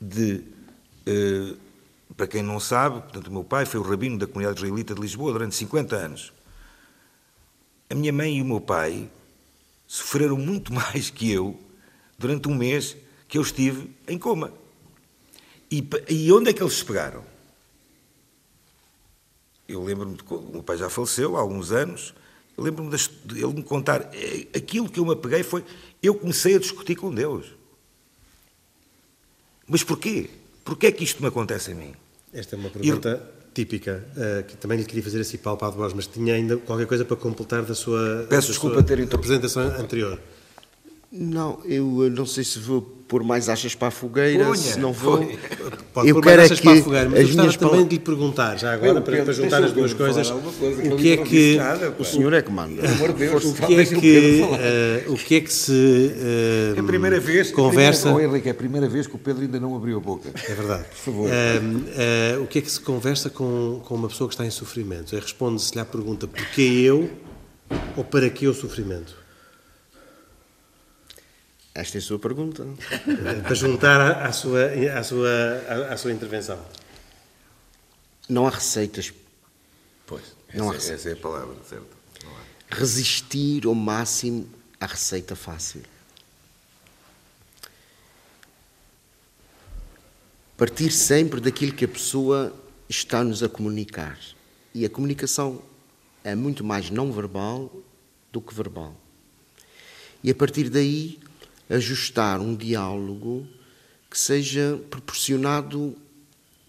[0.00, 0.42] de.
[1.06, 1.56] Uh,
[2.16, 5.00] para quem não sabe, portanto, o meu pai foi o rabino da comunidade israelita de
[5.00, 6.32] Lisboa durante 50 anos.
[7.88, 9.08] A minha mãe e o meu pai
[9.88, 11.58] sofreram muito mais que eu
[12.16, 12.96] durante um mês
[13.26, 14.52] que eu estive em coma.
[15.68, 17.24] E, e onde é que eles se pegaram?
[19.68, 22.14] eu lembro-me de o meu pai já faleceu há alguns anos.
[22.56, 24.10] Eu lembro-me de ele me contar.
[24.14, 25.62] É, aquilo que eu me apeguei foi.
[26.02, 27.46] Eu comecei a discutir com Deus.
[29.66, 30.30] Mas porquê?
[30.64, 31.94] Porquê é que isto me acontece a mim?
[32.32, 33.34] Esta é uma pergunta.
[33.58, 36.56] Típica, uh, que também lhe queria fazer assim para o Padre Borges, mas tinha ainda
[36.58, 40.18] qualquer coisa para completar da sua, Peço da desculpa sua ter apresentação anterior.
[41.10, 45.26] Não, eu não sei se vou pôr mais achas para a fogueira, se não vou.
[45.98, 48.56] Pode eu quero é que para a fogueira, mas eu gostava também de lhe perguntar,
[48.56, 51.56] já agora, para, para juntar as duas coisas, o que é que.
[51.56, 52.82] Nada, o senhor é que manda.
[52.82, 54.40] o que é que,
[55.08, 55.72] uh, o que é que se.
[55.72, 57.50] Uh, é a primeira vez.
[57.50, 58.02] Conversa.
[58.02, 60.28] Primeira, oh, Henrique, é a primeira vez que o Pedro ainda não abriu a boca.
[60.48, 60.84] É verdade.
[60.84, 61.30] Por favor.
[61.30, 65.16] Uh, o que é que se conversa com, com uma pessoa que está em sofrimento?
[65.16, 67.10] É responde-se-lhe à pergunta: porquê eu
[67.96, 69.27] ou para que o sofrimento?
[71.78, 72.66] Esta é a sua pergunta.
[73.44, 74.64] Para juntar à sua,
[74.96, 75.30] à, sua,
[75.90, 76.60] à, sua intervenção.
[78.28, 79.14] Não há receitas.
[80.04, 81.86] Pois, não essa, há essa é a palavra, certo?
[82.68, 84.48] Resistir ao máximo
[84.80, 85.82] à receita fácil.
[90.56, 92.52] Partir sempre daquilo que a pessoa
[92.88, 94.18] está-nos a comunicar.
[94.74, 95.62] E a comunicação
[96.24, 97.72] é muito mais não verbal
[98.32, 98.96] do que verbal.
[100.24, 101.20] E a partir daí
[101.68, 103.46] ajustar um diálogo
[104.10, 105.96] que seja proporcionado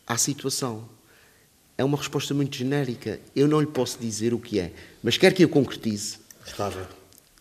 [0.05, 0.87] à situação.
[1.77, 3.19] É uma resposta muito genérica.
[3.35, 6.17] Eu não lhe posso dizer o que é, mas quer que eu concretize.
[6.43, 6.89] Gostava.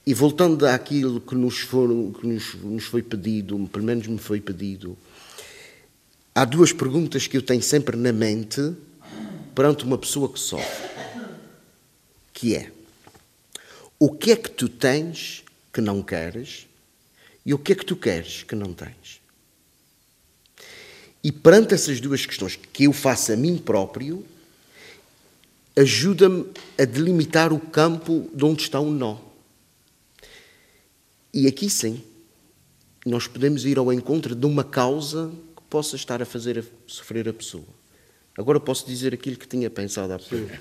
[0.07, 4.41] E voltando àquilo que nos, foram, que nos, nos foi pedido, pelo menos me foi
[4.41, 4.97] pedido,
[6.35, 8.73] há duas perguntas que eu tenho sempre na mente
[9.55, 10.89] perante uma pessoa que sofre,
[12.33, 12.71] que é
[13.99, 16.69] o que é que tu tens que não queres
[17.49, 19.23] e o que é que tu queres que não tens?
[21.25, 24.23] E perante essas duas questões que eu faço a mim próprio,
[25.75, 26.45] ajuda-me
[26.77, 29.17] a delimitar o campo de onde está o nó.
[31.33, 32.05] E aqui sim,
[33.07, 37.27] nós podemos ir ao encontro de uma causa que possa estar a fazer a sofrer
[37.31, 37.65] a pessoa.
[38.37, 40.53] Agora posso dizer aquilo que tinha pensado há pouco.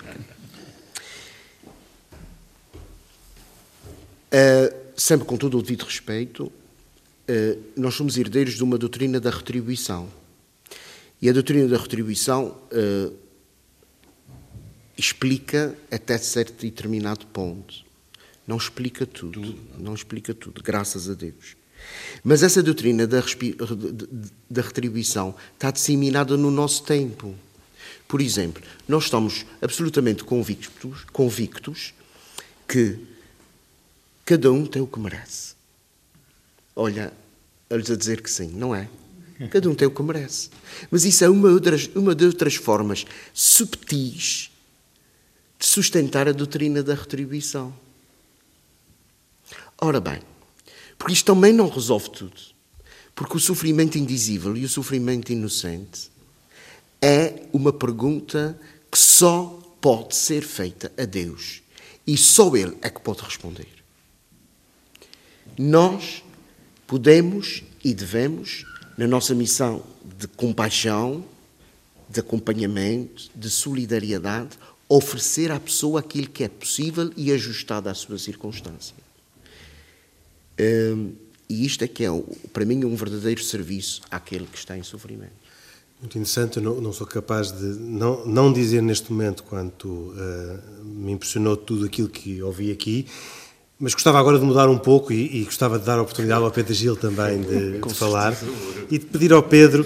[4.31, 6.49] Uh, sempre com todo o devido respeito,
[7.75, 10.09] nós somos herdeiros de uma doutrina da retribuição.
[11.21, 13.13] E a doutrina da retribuição uh,
[14.97, 17.85] explica até certo e determinado ponto.
[18.45, 19.59] Não explica tudo, tudo.
[19.77, 21.57] Não explica tudo, graças a Deus.
[22.23, 23.21] Mas essa doutrina da,
[24.49, 27.35] da retribuição está disseminada no nosso tempo.
[28.07, 31.93] Por exemplo, nós estamos absolutamente convictos, convictos
[32.67, 32.97] que
[34.23, 35.56] cada um tem o que merece
[36.77, 37.11] olha,
[37.69, 38.87] a-lhes a dizer que sim, não é?
[39.49, 40.49] Cada um tem o que merece.
[40.89, 44.51] Mas isso é uma, outras, uma de outras formas subtis
[45.59, 47.73] de sustentar a doutrina da retribuição.
[49.79, 50.21] Ora bem,
[50.97, 52.39] porque isto também não resolve tudo.
[53.13, 56.11] Porque o sofrimento indizível e o sofrimento inocente
[57.01, 58.59] é uma pergunta
[58.91, 61.61] que só pode ser feita a Deus
[62.05, 63.67] e só Ele é que pode responder.
[65.57, 66.23] Nós
[66.87, 68.65] podemos e devemos,
[68.97, 69.83] na nossa missão
[70.17, 71.23] de compaixão,
[72.09, 74.57] de acompanhamento, de solidariedade,
[74.89, 78.95] oferecer à pessoa aquilo que é possível e ajustado à sua circunstância.
[80.59, 81.11] Hum,
[81.49, 82.09] e isto é que é,
[82.51, 85.47] para mim, um verdadeiro serviço àquele que está em sofrimento.
[85.99, 90.83] Muito interessante, eu não, não, sou capaz de não, não dizer neste momento quanto uh,
[90.83, 93.07] me impressionou tudo aquilo que ouvi aqui,
[93.79, 96.51] mas gostava agora de mudar um pouco e, e gostava de dar a oportunidade ao
[96.51, 98.35] Pedro Gil também de, de falar
[98.89, 99.85] e de pedir ao Pedro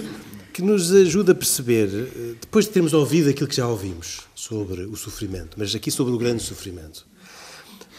[0.52, 4.82] que nos ajude a perceber, eh, depois de termos ouvido aquilo que já ouvimos sobre
[4.82, 7.06] o sofrimento, mas aqui sobre o grande sofrimento,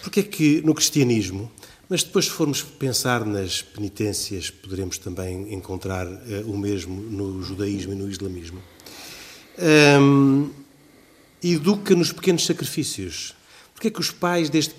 [0.04, 1.52] porque é que no cristianismo
[1.90, 7.94] mas depois, se formos pensar nas penitências, poderemos também encontrar uh, o mesmo no judaísmo
[7.94, 8.60] e no islamismo.
[10.02, 10.50] Um,
[11.44, 13.36] educa nos pequenos sacrifícios.
[13.84, 14.74] Porquê é que os pais, desde,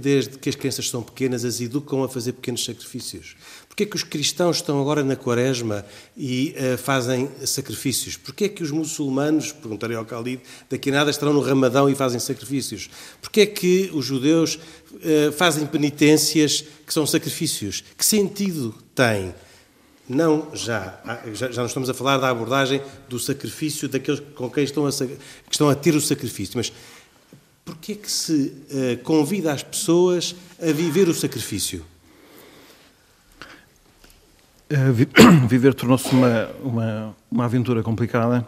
[0.00, 3.36] desde que as crianças são pequenas, as educam a fazer pequenos sacrifícios?
[3.68, 8.16] Porquê é que os cristãos estão agora na quaresma e uh, fazem sacrifícios?
[8.16, 11.94] Porquê é que os muçulmanos, perguntarei ao Khalid, daqui a nada estarão no ramadão e
[11.94, 12.90] fazem sacrifícios?
[13.22, 17.84] Porquê é que os judeus uh, fazem penitências que são sacrifícios?
[17.96, 19.32] Que sentido tem?
[20.08, 21.00] Não já,
[21.34, 24.90] já, já não estamos a falar da abordagem do sacrifício daqueles com quem estão a,
[24.90, 25.18] que
[25.52, 26.72] estão a ter o sacrifício, mas
[27.68, 28.32] porquê é que se
[28.70, 31.84] uh, convida as pessoas a viver o sacrifício?
[35.46, 38.46] viver tornou-se uma, uma, uma aventura complicada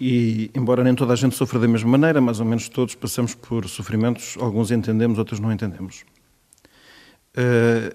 [0.00, 3.34] e, embora nem toda a gente sofra da mesma maneira, mais ou menos todos passamos
[3.34, 6.02] por sofrimentos, alguns entendemos, outros não entendemos.
[7.36, 7.94] Uh,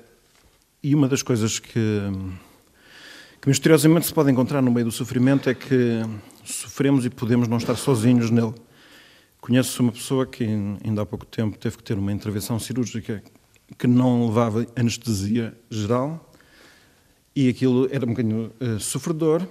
[0.83, 2.11] e uma das coisas que,
[3.41, 6.03] que misteriosamente se pode encontrar no meio do sofrimento é que
[6.43, 8.53] sofremos e podemos não estar sozinhos nele.
[9.41, 13.23] Conheço uma pessoa que ainda há pouco tempo teve que ter uma intervenção cirúrgica
[13.77, 16.29] que não levava anestesia geral
[17.35, 19.47] e aquilo era um bocadinho uh, sofredor.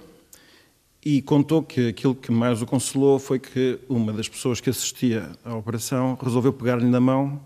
[1.03, 5.31] E contou que aquilo que mais o consolou foi que uma das pessoas que assistia
[5.43, 7.41] à operação resolveu pegar-lhe na mão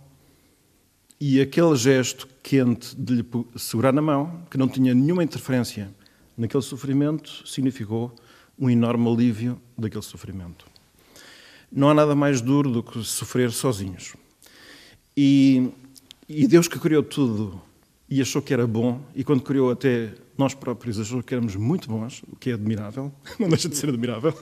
[1.21, 3.25] e aquele gesto quente de lhe
[3.55, 5.93] segurar na mão, que não tinha nenhuma interferência
[6.35, 8.13] naquele sofrimento, significou
[8.59, 10.72] um enorme alívio daquele sofrimento.
[11.75, 14.13] Não há nada mais duro do que sofrer sozinhos.
[15.17, 15.69] E,
[16.29, 17.59] e Deus que criou tudo
[18.07, 21.87] e achou que era bom, e quando criou até nós próprios achou que éramos muito
[21.87, 24.33] bons, o que é admirável, não deixa de ser admirável.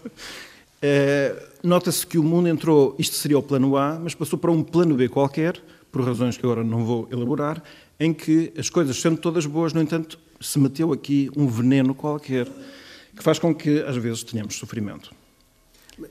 [0.82, 4.62] É, Nota-se que o mundo entrou, isto seria o plano A, mas passou para um
[4.62, 7.64] plano B qualquer, por razões que agora não vou elaborar,
[7.98, 12.48] em que as coisas sendo todas boas, no entanto, se meteu aqui um veneno qualquer,
[13.16, 15.14] que faz com que às vezes tenhamos sofrimento.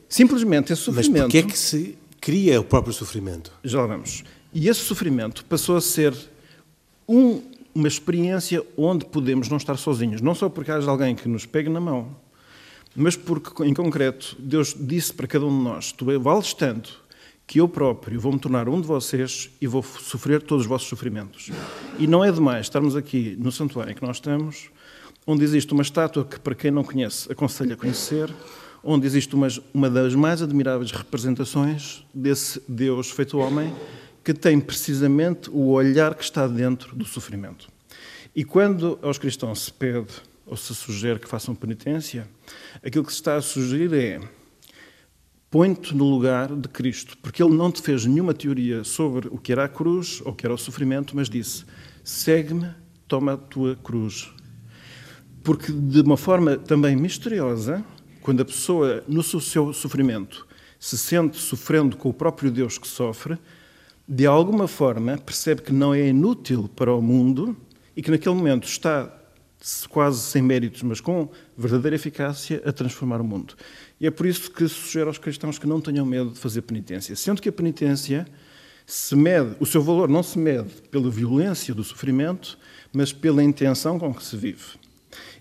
[0.08, 1.12] Simplesmente esse sofrimento.
[1.12, 3.52] Mas porquê é que se cria o próprio sofrimento?
[3.64, 4.24] Já vamos.
[4.52, 6.14] E esse sofrimento passou a ser
[7.08, 7.42] um
[7.74, 10.20] uma experiência onde podemos não estar sozinhos.
[10.20, 12.16] Não só porque haja alguém que nos pegue na mão,
[12.94, 17.02] mas porque, em concreto, Deus disse para cada um de nós: Tu vales tanto
[17.46, 20.88] que eu próprio vou me tornar um de vocês e vou sofrer todos os vossos
[20.88, 21.50] sofrimentos.
[21.98, 24.70] E não é demais estarmos aqui no santuário em que nós estamos,
[25.26, 28.32] onde existe uma estátua que, para quem não conhece, aconselho a conhecer,
[28.82, 33.74] onde existe uma, uma das mais admiráveis representações desse Deus feito homem
[34.24, 37.68] que tem precisamente o olhar que está dentro do sofrimento.
[38.34, 40.12] E quando aos cristãos se pede
[40.46, 42.28] ou se sugere que façam penitência,
[42.84, 44.20] aquilo que se está a sugerir é
[45.50, 49.50] põe-te no lugar de Cristo, porque ele não te fez nenhuma teoria sobre o que
[49.50, 51.64] era a cruz ou o que era o sofrimento, mas disse:
[52.04, 52.70] segue-me,
[53.08, 54.30] toma a tua cruz.
[55.42, 57.84] Porque de uma forma também misteriosa,
[58.22, 60.46] quando a pessoa no seu sofrimento
[60.78, 63.38] se sente sofrendo com o próprio Deus que sofre,
[64.08, 67.56] de alguma forma, percebe que não é inútil para o mundo
[67.96, 69.16] e que naquele momento está
[69.88, 73.54] quase sem méritos, mas com verdadeira eficácia, a transformar o mundo.
[74.00, 77.14] E é por isso que sugiro aos cristãos que não tenham medo de fazer penitência.
[77.14, 78.26] Sendo que a penitência
[78.86, 82.58] se mede, o seu valor não se mede pela violência do sofrimento,
[82.92, 84.79] mas pela intenção com que se vive.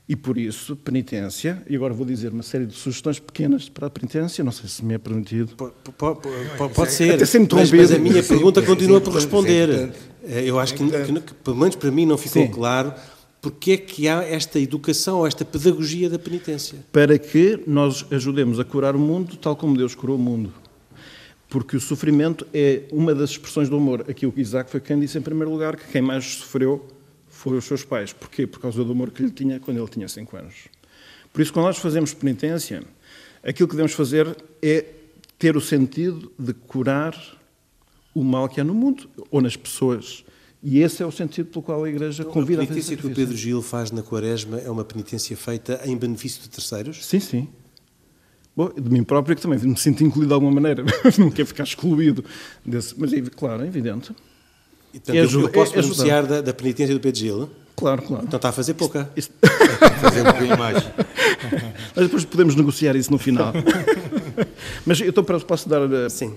[0.10, 3.90] E por isso, penitência, e agora vou dizer uma série de sugestões pequenas para a
[3.92, 5.56] penitência, não sei se me é permitido.
[5.56, 6.20] Pode, pode,
[6.58, 9.92] pode, pode ser, mas, mas, a minha pergunta continua por responder.
[10.24, 12.52] Eh, eu acho que, que, que, pelo menos para mim, não ficou Sim.
[12.52, 12.92] claro
[13.40, 16.80] porque é que há esta educação ou esta pedagogia da penitência.
[16.92, 20.52] Para que nós ajudemos a curar o mundo tal como Deus curou o mundo.
[21.48, 24.06] Porque o sofrimento é uma das expressões do amor.
[24.10, 26.86] Aqui o Isaac foi quem disse, em primeiro lugar, que quem mais sofreu
[27.40, 28.14] foi os seus pais.
[28.14, 28.46] Porquê?
[28.46, 30.56] Por causa do amor que lhe tinha quando ele tinha 5 anos.
[31.32, 32.84] Por isso, quando nós fazemos penitência,
[33.44, 34.86] Aquilo que devemos fazer é
[35.38, 37.16] ter o sentido de curar
[38.14, 40.26] o mal que há no mundo ou nas pessoas.
[40.62, 43.08] E esse é o sentido pelo qual a Igreja convida a fazer A penitência que
[43.08, 47.06] o Pedro Gil faz na Quaresma é uma penitência feita em benefício de terceiros?
[47.06, 47.48] Sim, sim.
[48.54, 50.84] Bom, de mim próprio que também me sinto incluído de alguma maneira.
[51.18, 52.26] não quero ficar excluído
[52.66, 52.94] desse.
[52.98, 54.14] Mas, é, claro, é evidente.
[54.94, 57.50] E, portanto, é, eu, eu posso é, beneficiar da, da, penitência do Pedro Gil?
[57.76, 58.24] Claro, claro.
[58.26, 59.10] Então está a fazer pouca.
[59.16, 59.30] Isso...
[60.02, 60.84] fazer um mais.
[61.96, 63.54] Mas depois podemos negociar isso no final.
[64.86, 65.82] mas eu estou para, posso dar...
[65.92, 66.34] Eh, Sim.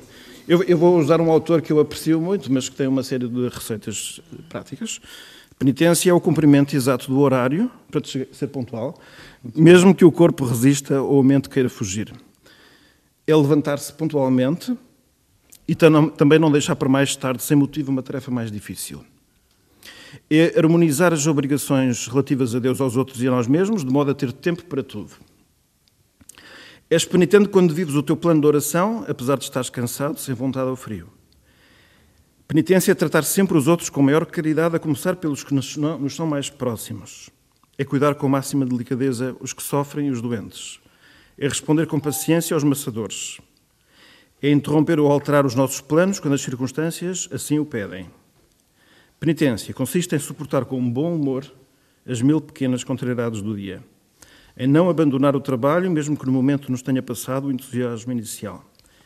[0.47, 3.29] Eu, eu, vou usar um autor que eu aprecio muito, mas que tem uma série
[3.29, 5.01] de receitas práticas.
[5.59, 8.99] Penitência é o cumprimento exato do horário, para ser pontual,
[9.55, 12.13] mesmo que o corpo resista ou a mente queira fugir.
[13.25, 14.77] É levantar-se pontualmente
[15.67, 19.05] e também não deixar para mais tarde, sem motivo, uma tarefa mais difícil.
[20.31, 24.11] É harmonizar as obrigações relativas a Deus, aos outros e a nós mesmos, de modo
[24.11, 25.13] a ter tempo para tudo.
[26.91, 30.69] És penitente quando vives o teu plano de oração, apesar de estares cansado, sem vontade
[30.69, 31.09] ou frio.
[32.47, 35.79] Penitência é tratar sempre os outros com maior caridade, a começar pelos que nos
[36.15, 37.31] são mais próximos.
[37.79, 40.79] É cuidar com máxima delicadeza os que sofrem e os doentes.
[41.39, 43.39] É responder com paciência aos maçadores.
[44.43, 48.11] É interromper ou alterar os nossos planos quando as circunstâncias assim o pedem.
[49.21, 51.45] Penitência consiste em suportar com bom humor
[52.05, 53.83] as mil pequenas contrariedades do dia
[54.57, 58.65] em não abandonar o trabalho, mesmo que no momento nos tenha passado o entusiasmo inicial,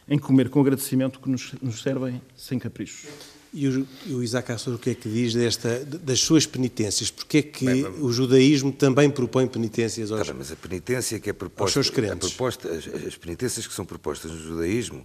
[0.09, 3.36] em comer com agradecimento que nos, servem sem caprichos.
[3.59, 7.11] E o, o Isaac Assor o que é que diz desta, das suas penitências?
[7.11, 11.18] Porque é que bem, o judaísmo também propõe penitências aos, tá bem, mas a penitência
[11.18, 12.28] que é proposta, aos seus crentes?
[12.28, 15.02] Proposta, as, as, penitências que são propostas no judaísmo,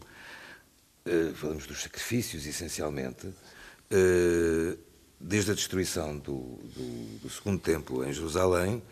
[1.06, 4.78] uh, falamos dos sacrifícios essencialmente, uh,
[5.18, 8.84] desde a destruição do, do, do segundo templo em Jerusalém,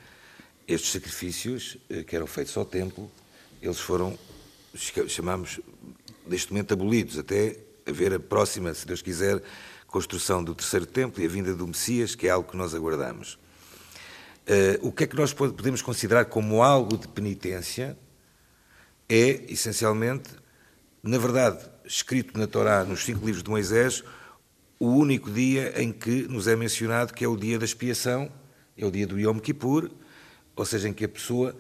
[0.65, 3.11] estes sacrifícios, eh, que eram feitos ao templo,
[3.61, 4.17] eles foram,
[5.07, 5.59] chamamos,
[6.25, 7.57] neste momento, abolidos, até
[7.89, 9.41] haver a próxima, se Deus quiser,
[9.87, 13.39] construção do terceiro templo e a vinda do Messias, que é algo que nós aguardamos.
[14.47, 17.97] Uh, o que é que nós podemos considerar como algo de penitência
[19.07, 20.29] é, essencialmente,
[21.01, 24.03] na verdade, escrito na Torá, nos cinco livros de Moisés,
[24.79, 28.31] o único dia em que nos é mencionado que é o dia da expiação,
[28.77, 29.89] é o dia do Yom Kippur,
[30.55, 31.55] ou seja, em que a pessoa,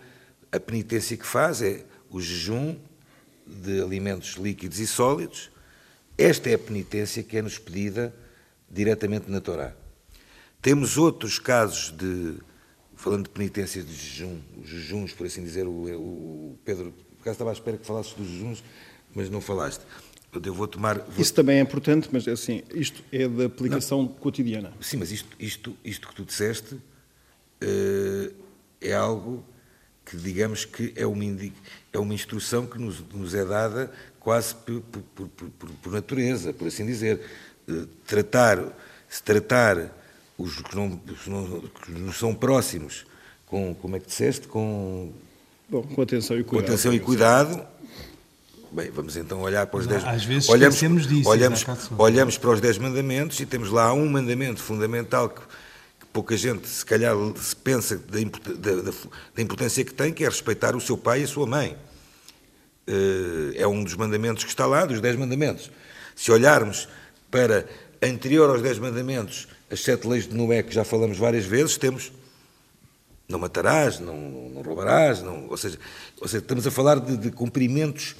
[0.51, 2.77] a penitência que faz é o jejum
[3.45, 5.51] de alimentos líquidos e sólidos.
[6.19, 8.13] Esta é a penitência que é-nos pedida
[8.69, 9.73] diretamente na Torá.
[10.61, 12.35] Temos outros casos de,
[12.93, 17.35] falando de penitências de jejum, os jejuns, por assim dizer, o, o Pedro, por acaso
[17.35, 18.61] estava à espera que falasses dos jejuns,
[19.15, 19.81] mas não falaste.
[20.43, 20.99] Eu vou tomar.
[20.99, 21.21] Vou...
[21.21, 24.07] Isso também é importante, mas é assim, isto é da aplicação não.
[24.09, 24.73] cotidiana.
[24.81, 28.33] Sim, mas isto, isto, isto que tu disseste uh,
[28.81, 29.41] é algo
[30.09, 31.23] que, digamos que é uma,
[31.93, 35.49] é uma instrução que nos, nos é dada quase por, por, por,
[35.81, 37.21] por, natureza, por assim dizer.
[37.67, 38.59] Eh, tratar,
[39.07, 39.91] se tratar
[40.37, 43.05] os que não, não, que nos são próximos
[43.45, 45.11] com, como é que disseste, com...
[45.69, 46.65] Bom, com atenção e cuidado.
[46.65, 47.67] Com atenção e cuidado,
[48.71, 50.05] Bem, vamos então olhar para os não, dez...
[50.05, 51.27] Às vezes olhamos, disso.
[51.27, 51.65] Olhamos,
[51.97, 55.41] olhamos para os dez mandamentos e temos lá um mandamento fundamental que
[56.11, 58.91] pouca gente, se calhar, se pensa da, da,
[59.35, 61.77] da, importância que tem, que é respeitar o seu pai e a sua mãe.
[62.87, 65.71] Eh, é um dos mandamentos que está lá, dos dez mandamentos.
[66.15, 66.87] Se olharmos
[67.29, 67.67] para
[68.01, 72.11] anterior aos dez mandamentos, as sete leis de Noé, que já falamos várias vezes, temos
[73.27, 74.17] não matarás, não,
[74.49, 75.77] não roubarás, não, ou, seja,
[76.19, 78.15] ou seja, estamos a falar de, de cumprimentos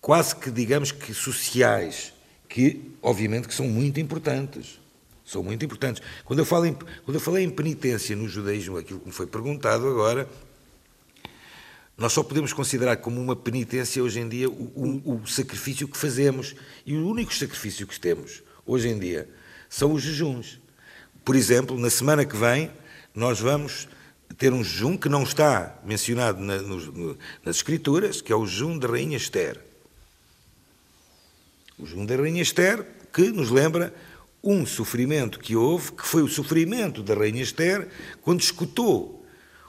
[0.00, 2.14] quase que, digamos que sociais,
[2.48, 4.80] que obviamente que são muito importantes
[5.32, 6.02] são muito importantes.
[6.24, 9.26] Quando eu, falo em, quando eu falei em penitência no judaísmo, aquilo que me foi
[9.26, 10.28] perguntado agora,
[11.96, 15.96] nós só podemos considerar como uma penitência hoje em dia o, o, o sacrifício que
[15.96, 16.54] fazemos.
[16.84, 19.28] E o único sacrifício que temos hoje em dia
[19.70, 20.60] são os jejuns.
[21.24, 22.70] Por exemplo, na semana que vem,
[23.14, 23.88] nós vamos
[24.36, 28.78] ter um jejum que não está mencionado na, no, nas Escrituras, que é o jejum
[28.78, 29.60] da Rainha Esther.
[31.78, 33.94] O jejum da Rainha Esther, que nos lembra
[34.42, 37.88] um sofrimento que houve, que foi o sofrimento da Rainha Esther,
[38.22, 39.24] quando escutou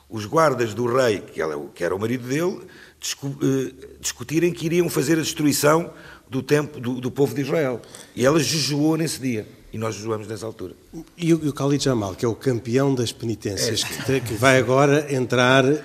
[0.09, 4.89] os guardas do rei, que, ela, que era o marido dele, eh, discutirem que iriam
[4.89, 5.91] fazer a destruição
[6.29, 7.81] do tempo do, do povo de Israel.
[8.15, 9.47] E ela jejuou nesse dia.
[9.71, 10.75] E nós jejuamos nessa altura.
[11.17, 14.03] E o, o Khalid Jamal, que é o campeão das penitências, é.
[14.03, 15.77] que, que, vai agora entrar uh,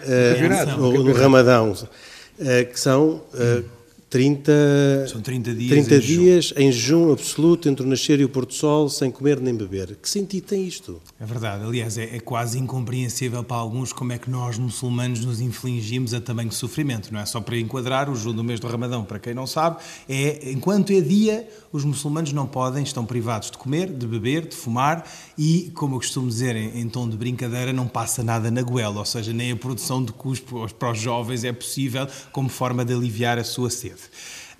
[0.76, 3.64] no, no, Ramadão, uh, que são uh,
[4.10, 8.28] 30, São 30 dias 30 em dias em jejum absoluto entre o nascer e o
[8.28, 9.96] pôr do sol, sem comer nem beber.
[9.96, 11.00] Que sentido tem isto?
[11.20, 15.40] É verdade, aliás, é, é quase incompreensível para alguns como é que nós, muçulmanos, nos
[15.40, 17.12] infligimos a tamanho sofrimento.
[17.12, 19.76] Não é só para enquadrar o jejum do mês do Ramadão, para quem não sabe,
[20.08, 24.56] é enquanto é dia, os muçulmanos não podem, estão privados de comer, de beber, de
[24.56, 25.06] fumar
[25.36, 29.00] e, como eu costumo dizer em, em tom de brincadeira, não passa nada na goela,
[29.00, 32.94] ou seja, nem a produção de cuspo para os jovens é possível como forma de
[32.94, 33.97] aliviar a sua sede.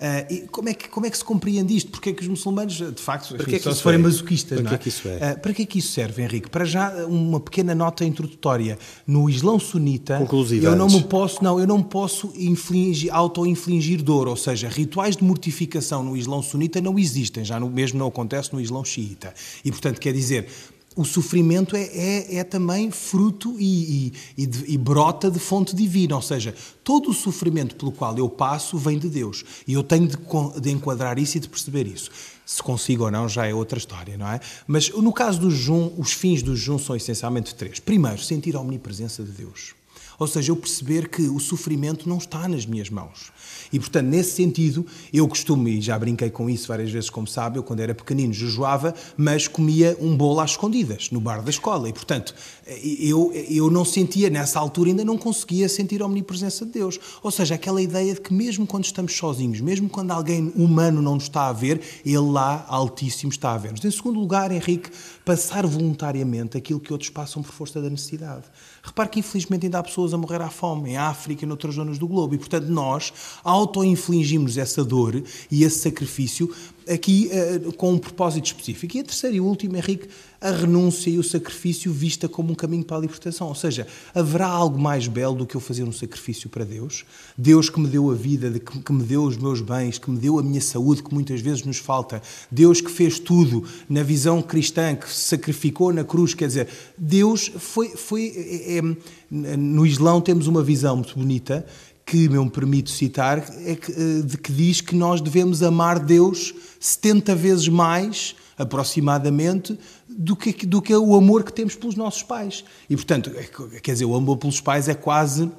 [0.01, 1.91] Ah, e como, é que, como é que se compreende isto?
[1.91, 4.03] Porque é que os muçulmanos, de facto, Para que é que isso se forem é?
[4.03, 4.77] masoquistas, Para é?
[4.77, 5.31] que isso é?
[5.31, 6.49] Ah, para que é que isso serve, Henrique?
[6.49, 8.79] Para já uma pequena nota introdutória.
[9.05, 10.25] No Islão sunita,
[10.61, 15.23] eu não me posso, não, eu não posso infligir, auto-infligir dor, ou seja, rituais de
[15.23, 19.33] mortificação no Islão sunita não existem, já no, mesmo não acontece no Islão xiita.
[19.65, 20.47] E portanto quer dizer,
[20.95, 26.15] o sofrimento é, é, é também fruto e, e, e e brota de fonte divina,
[26.15, 29.43] ou seja, todo o sofrimento pelo qual eu passo vem de Deus.
[29.67, 30.17] E eu tenho de,
[30.59, 32.11] de enquadrar isso e de perceber isso.
[32.45, 34.39] Se consigo ou não já é outra história, não é?
[34.67, 37.79] Mas no caso do jejum, os fins do jejum são essencialmente três.
[37.79, 39.78] Primeiro, sentir a omnipresença de Deus.
[40.19, 43.31] Ou seja, eu perceber que o sofrimento não está nas minhas mãos.
[43.71, 47.57] E, portanto, nesse sentido, eu costumo, e já brinquei com isso várias vezes, como sabe,
[47.57, 51.87] eu quando era pequenino jejuava, mas comia um bolo às escondidas, no bar da escola.
[51.87, 52.35] E, portanto,
[52.83, 56.99] eu, eu não sentia, nessa altura ainda não conseguia sentir a omnipresença de Deus.
[57.23, 61.15] Ou seja, aquela ideia de que mesmo quando estamos sozinhos, mesmo quando alguém humano não
[61.15, 63.83] nos está a ver, Ele lá, Altíssimo, está a ver-nos.
[63.85, 64.89] Em segundo lugar, Henrique,
[65.23, 68.43] passar voluntariamente aquilo que outros passam por força da necessidade.
[68.89, 71.99] Repare que, infelizmente, ainda há pessoas a morrer à fome, em África e noutras zonas
[71.99, 72.33] do globo.
[72.33, 73.13] E, portanto, nós
[73.43, 76.51] auto-infligimos essa dor e esse sacrifício
[76.91, 78.97] aqui eh, com um propósito específico.
[78.97, 80.07] E a terceira e última, Henrique,
[80.41, 83.47] a renúncia e o sacrifício vista como um caminho para a libertação.
[83.47, 87.05] Ou seja, haverá algo mais belo do que eu fazer um sacrifício para Deus?
[87.37, 90.17] Deus que me deu a vida, que, que me deu os meus bens, que me
[90.17, 92.21] deu a minha saúde, que muitas vezes nos falta.
[92.49, 96.33] Deus que fez tudo na visão cristã, que se sacrificou na cruz.
[96.33, 96.67] Quer dizer,
[96.97, 97.89] Deus foi.
[97.89, 101.63] foi é- é- no Islão temos uma visão muito bonita
[102.09, 106.53] que me permito citar, é que, eh, de que diz que nós devemos amar Deus
[106.79, 112.63] 70 vezes mais, aproximadamente, do que, do que o amor que temos pelos nossos pais.
[112.89, 115.49] E, portanto, é que- quer dizer, o amor pelos pais é quase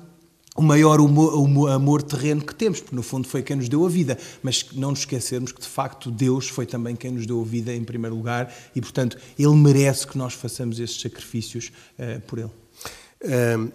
[0.56, 3.86] o maior humor- humor- amor terreno que temos, porque no fundo foi quem nos deu
[3.86, 4.18] a vida.
[4.42, 7.72] Mas não nos esquecermos que de facto Deus foi também quem nos deu a vida
[7.72, 12.50] em primeiro lugar e, portanto, Ele merece que nós façamos esses sacrifícios eh, por Ele.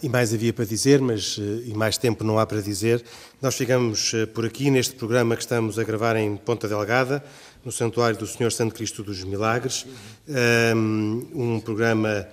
[0.02, 3.04] E mais havia para dizer, mas eh, e mais tempo não há para dizer.
[3.40, 7.24] Nós ficamos eh, por aqui neste programa que estamos a gravar em Ponta Delgada,
[7.64, 9.86] no Santuário do Senhor Santo Cristo dos Milagres.
[11.34, 12.28] Um programa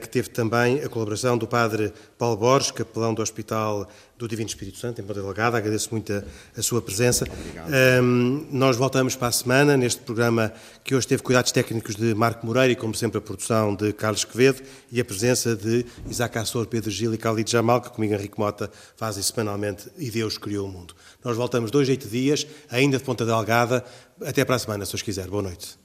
[0.00, 3.88] que teve também a colaboração do Padre Paulo Borges, capelão do Hospital
[4.22, 5.58] do Divino Espírito Santo, em Ponta Delgada.
[5.58, 6.22] Agradeço muito a,
[6.56, 7.26] a sua presença.
[7.66, 10.52] Ahm, nós voltamos para a semana, neste programa
[10.84, 14.24] que hoje teve cuidados técnicos de Marco Moreira e, como sempre, a produção de Carlos
[14.24, 14.62] Quevedo
[14.92, 18.70] e a presença de Isaac Assor, Pedro Gil e Khalid Jamal, que comigo, Henrique Mota,
[18.96, 20.94] fazem semanalmente E Deus Criou o Mundo.
[21.24, 23.84] Nós voltamos dois, oito dias, ainda de Ponta Delgada.
[24.24, 25.26] Até para a semana, se os quiser.
[25.26, 25.78] Boa noite.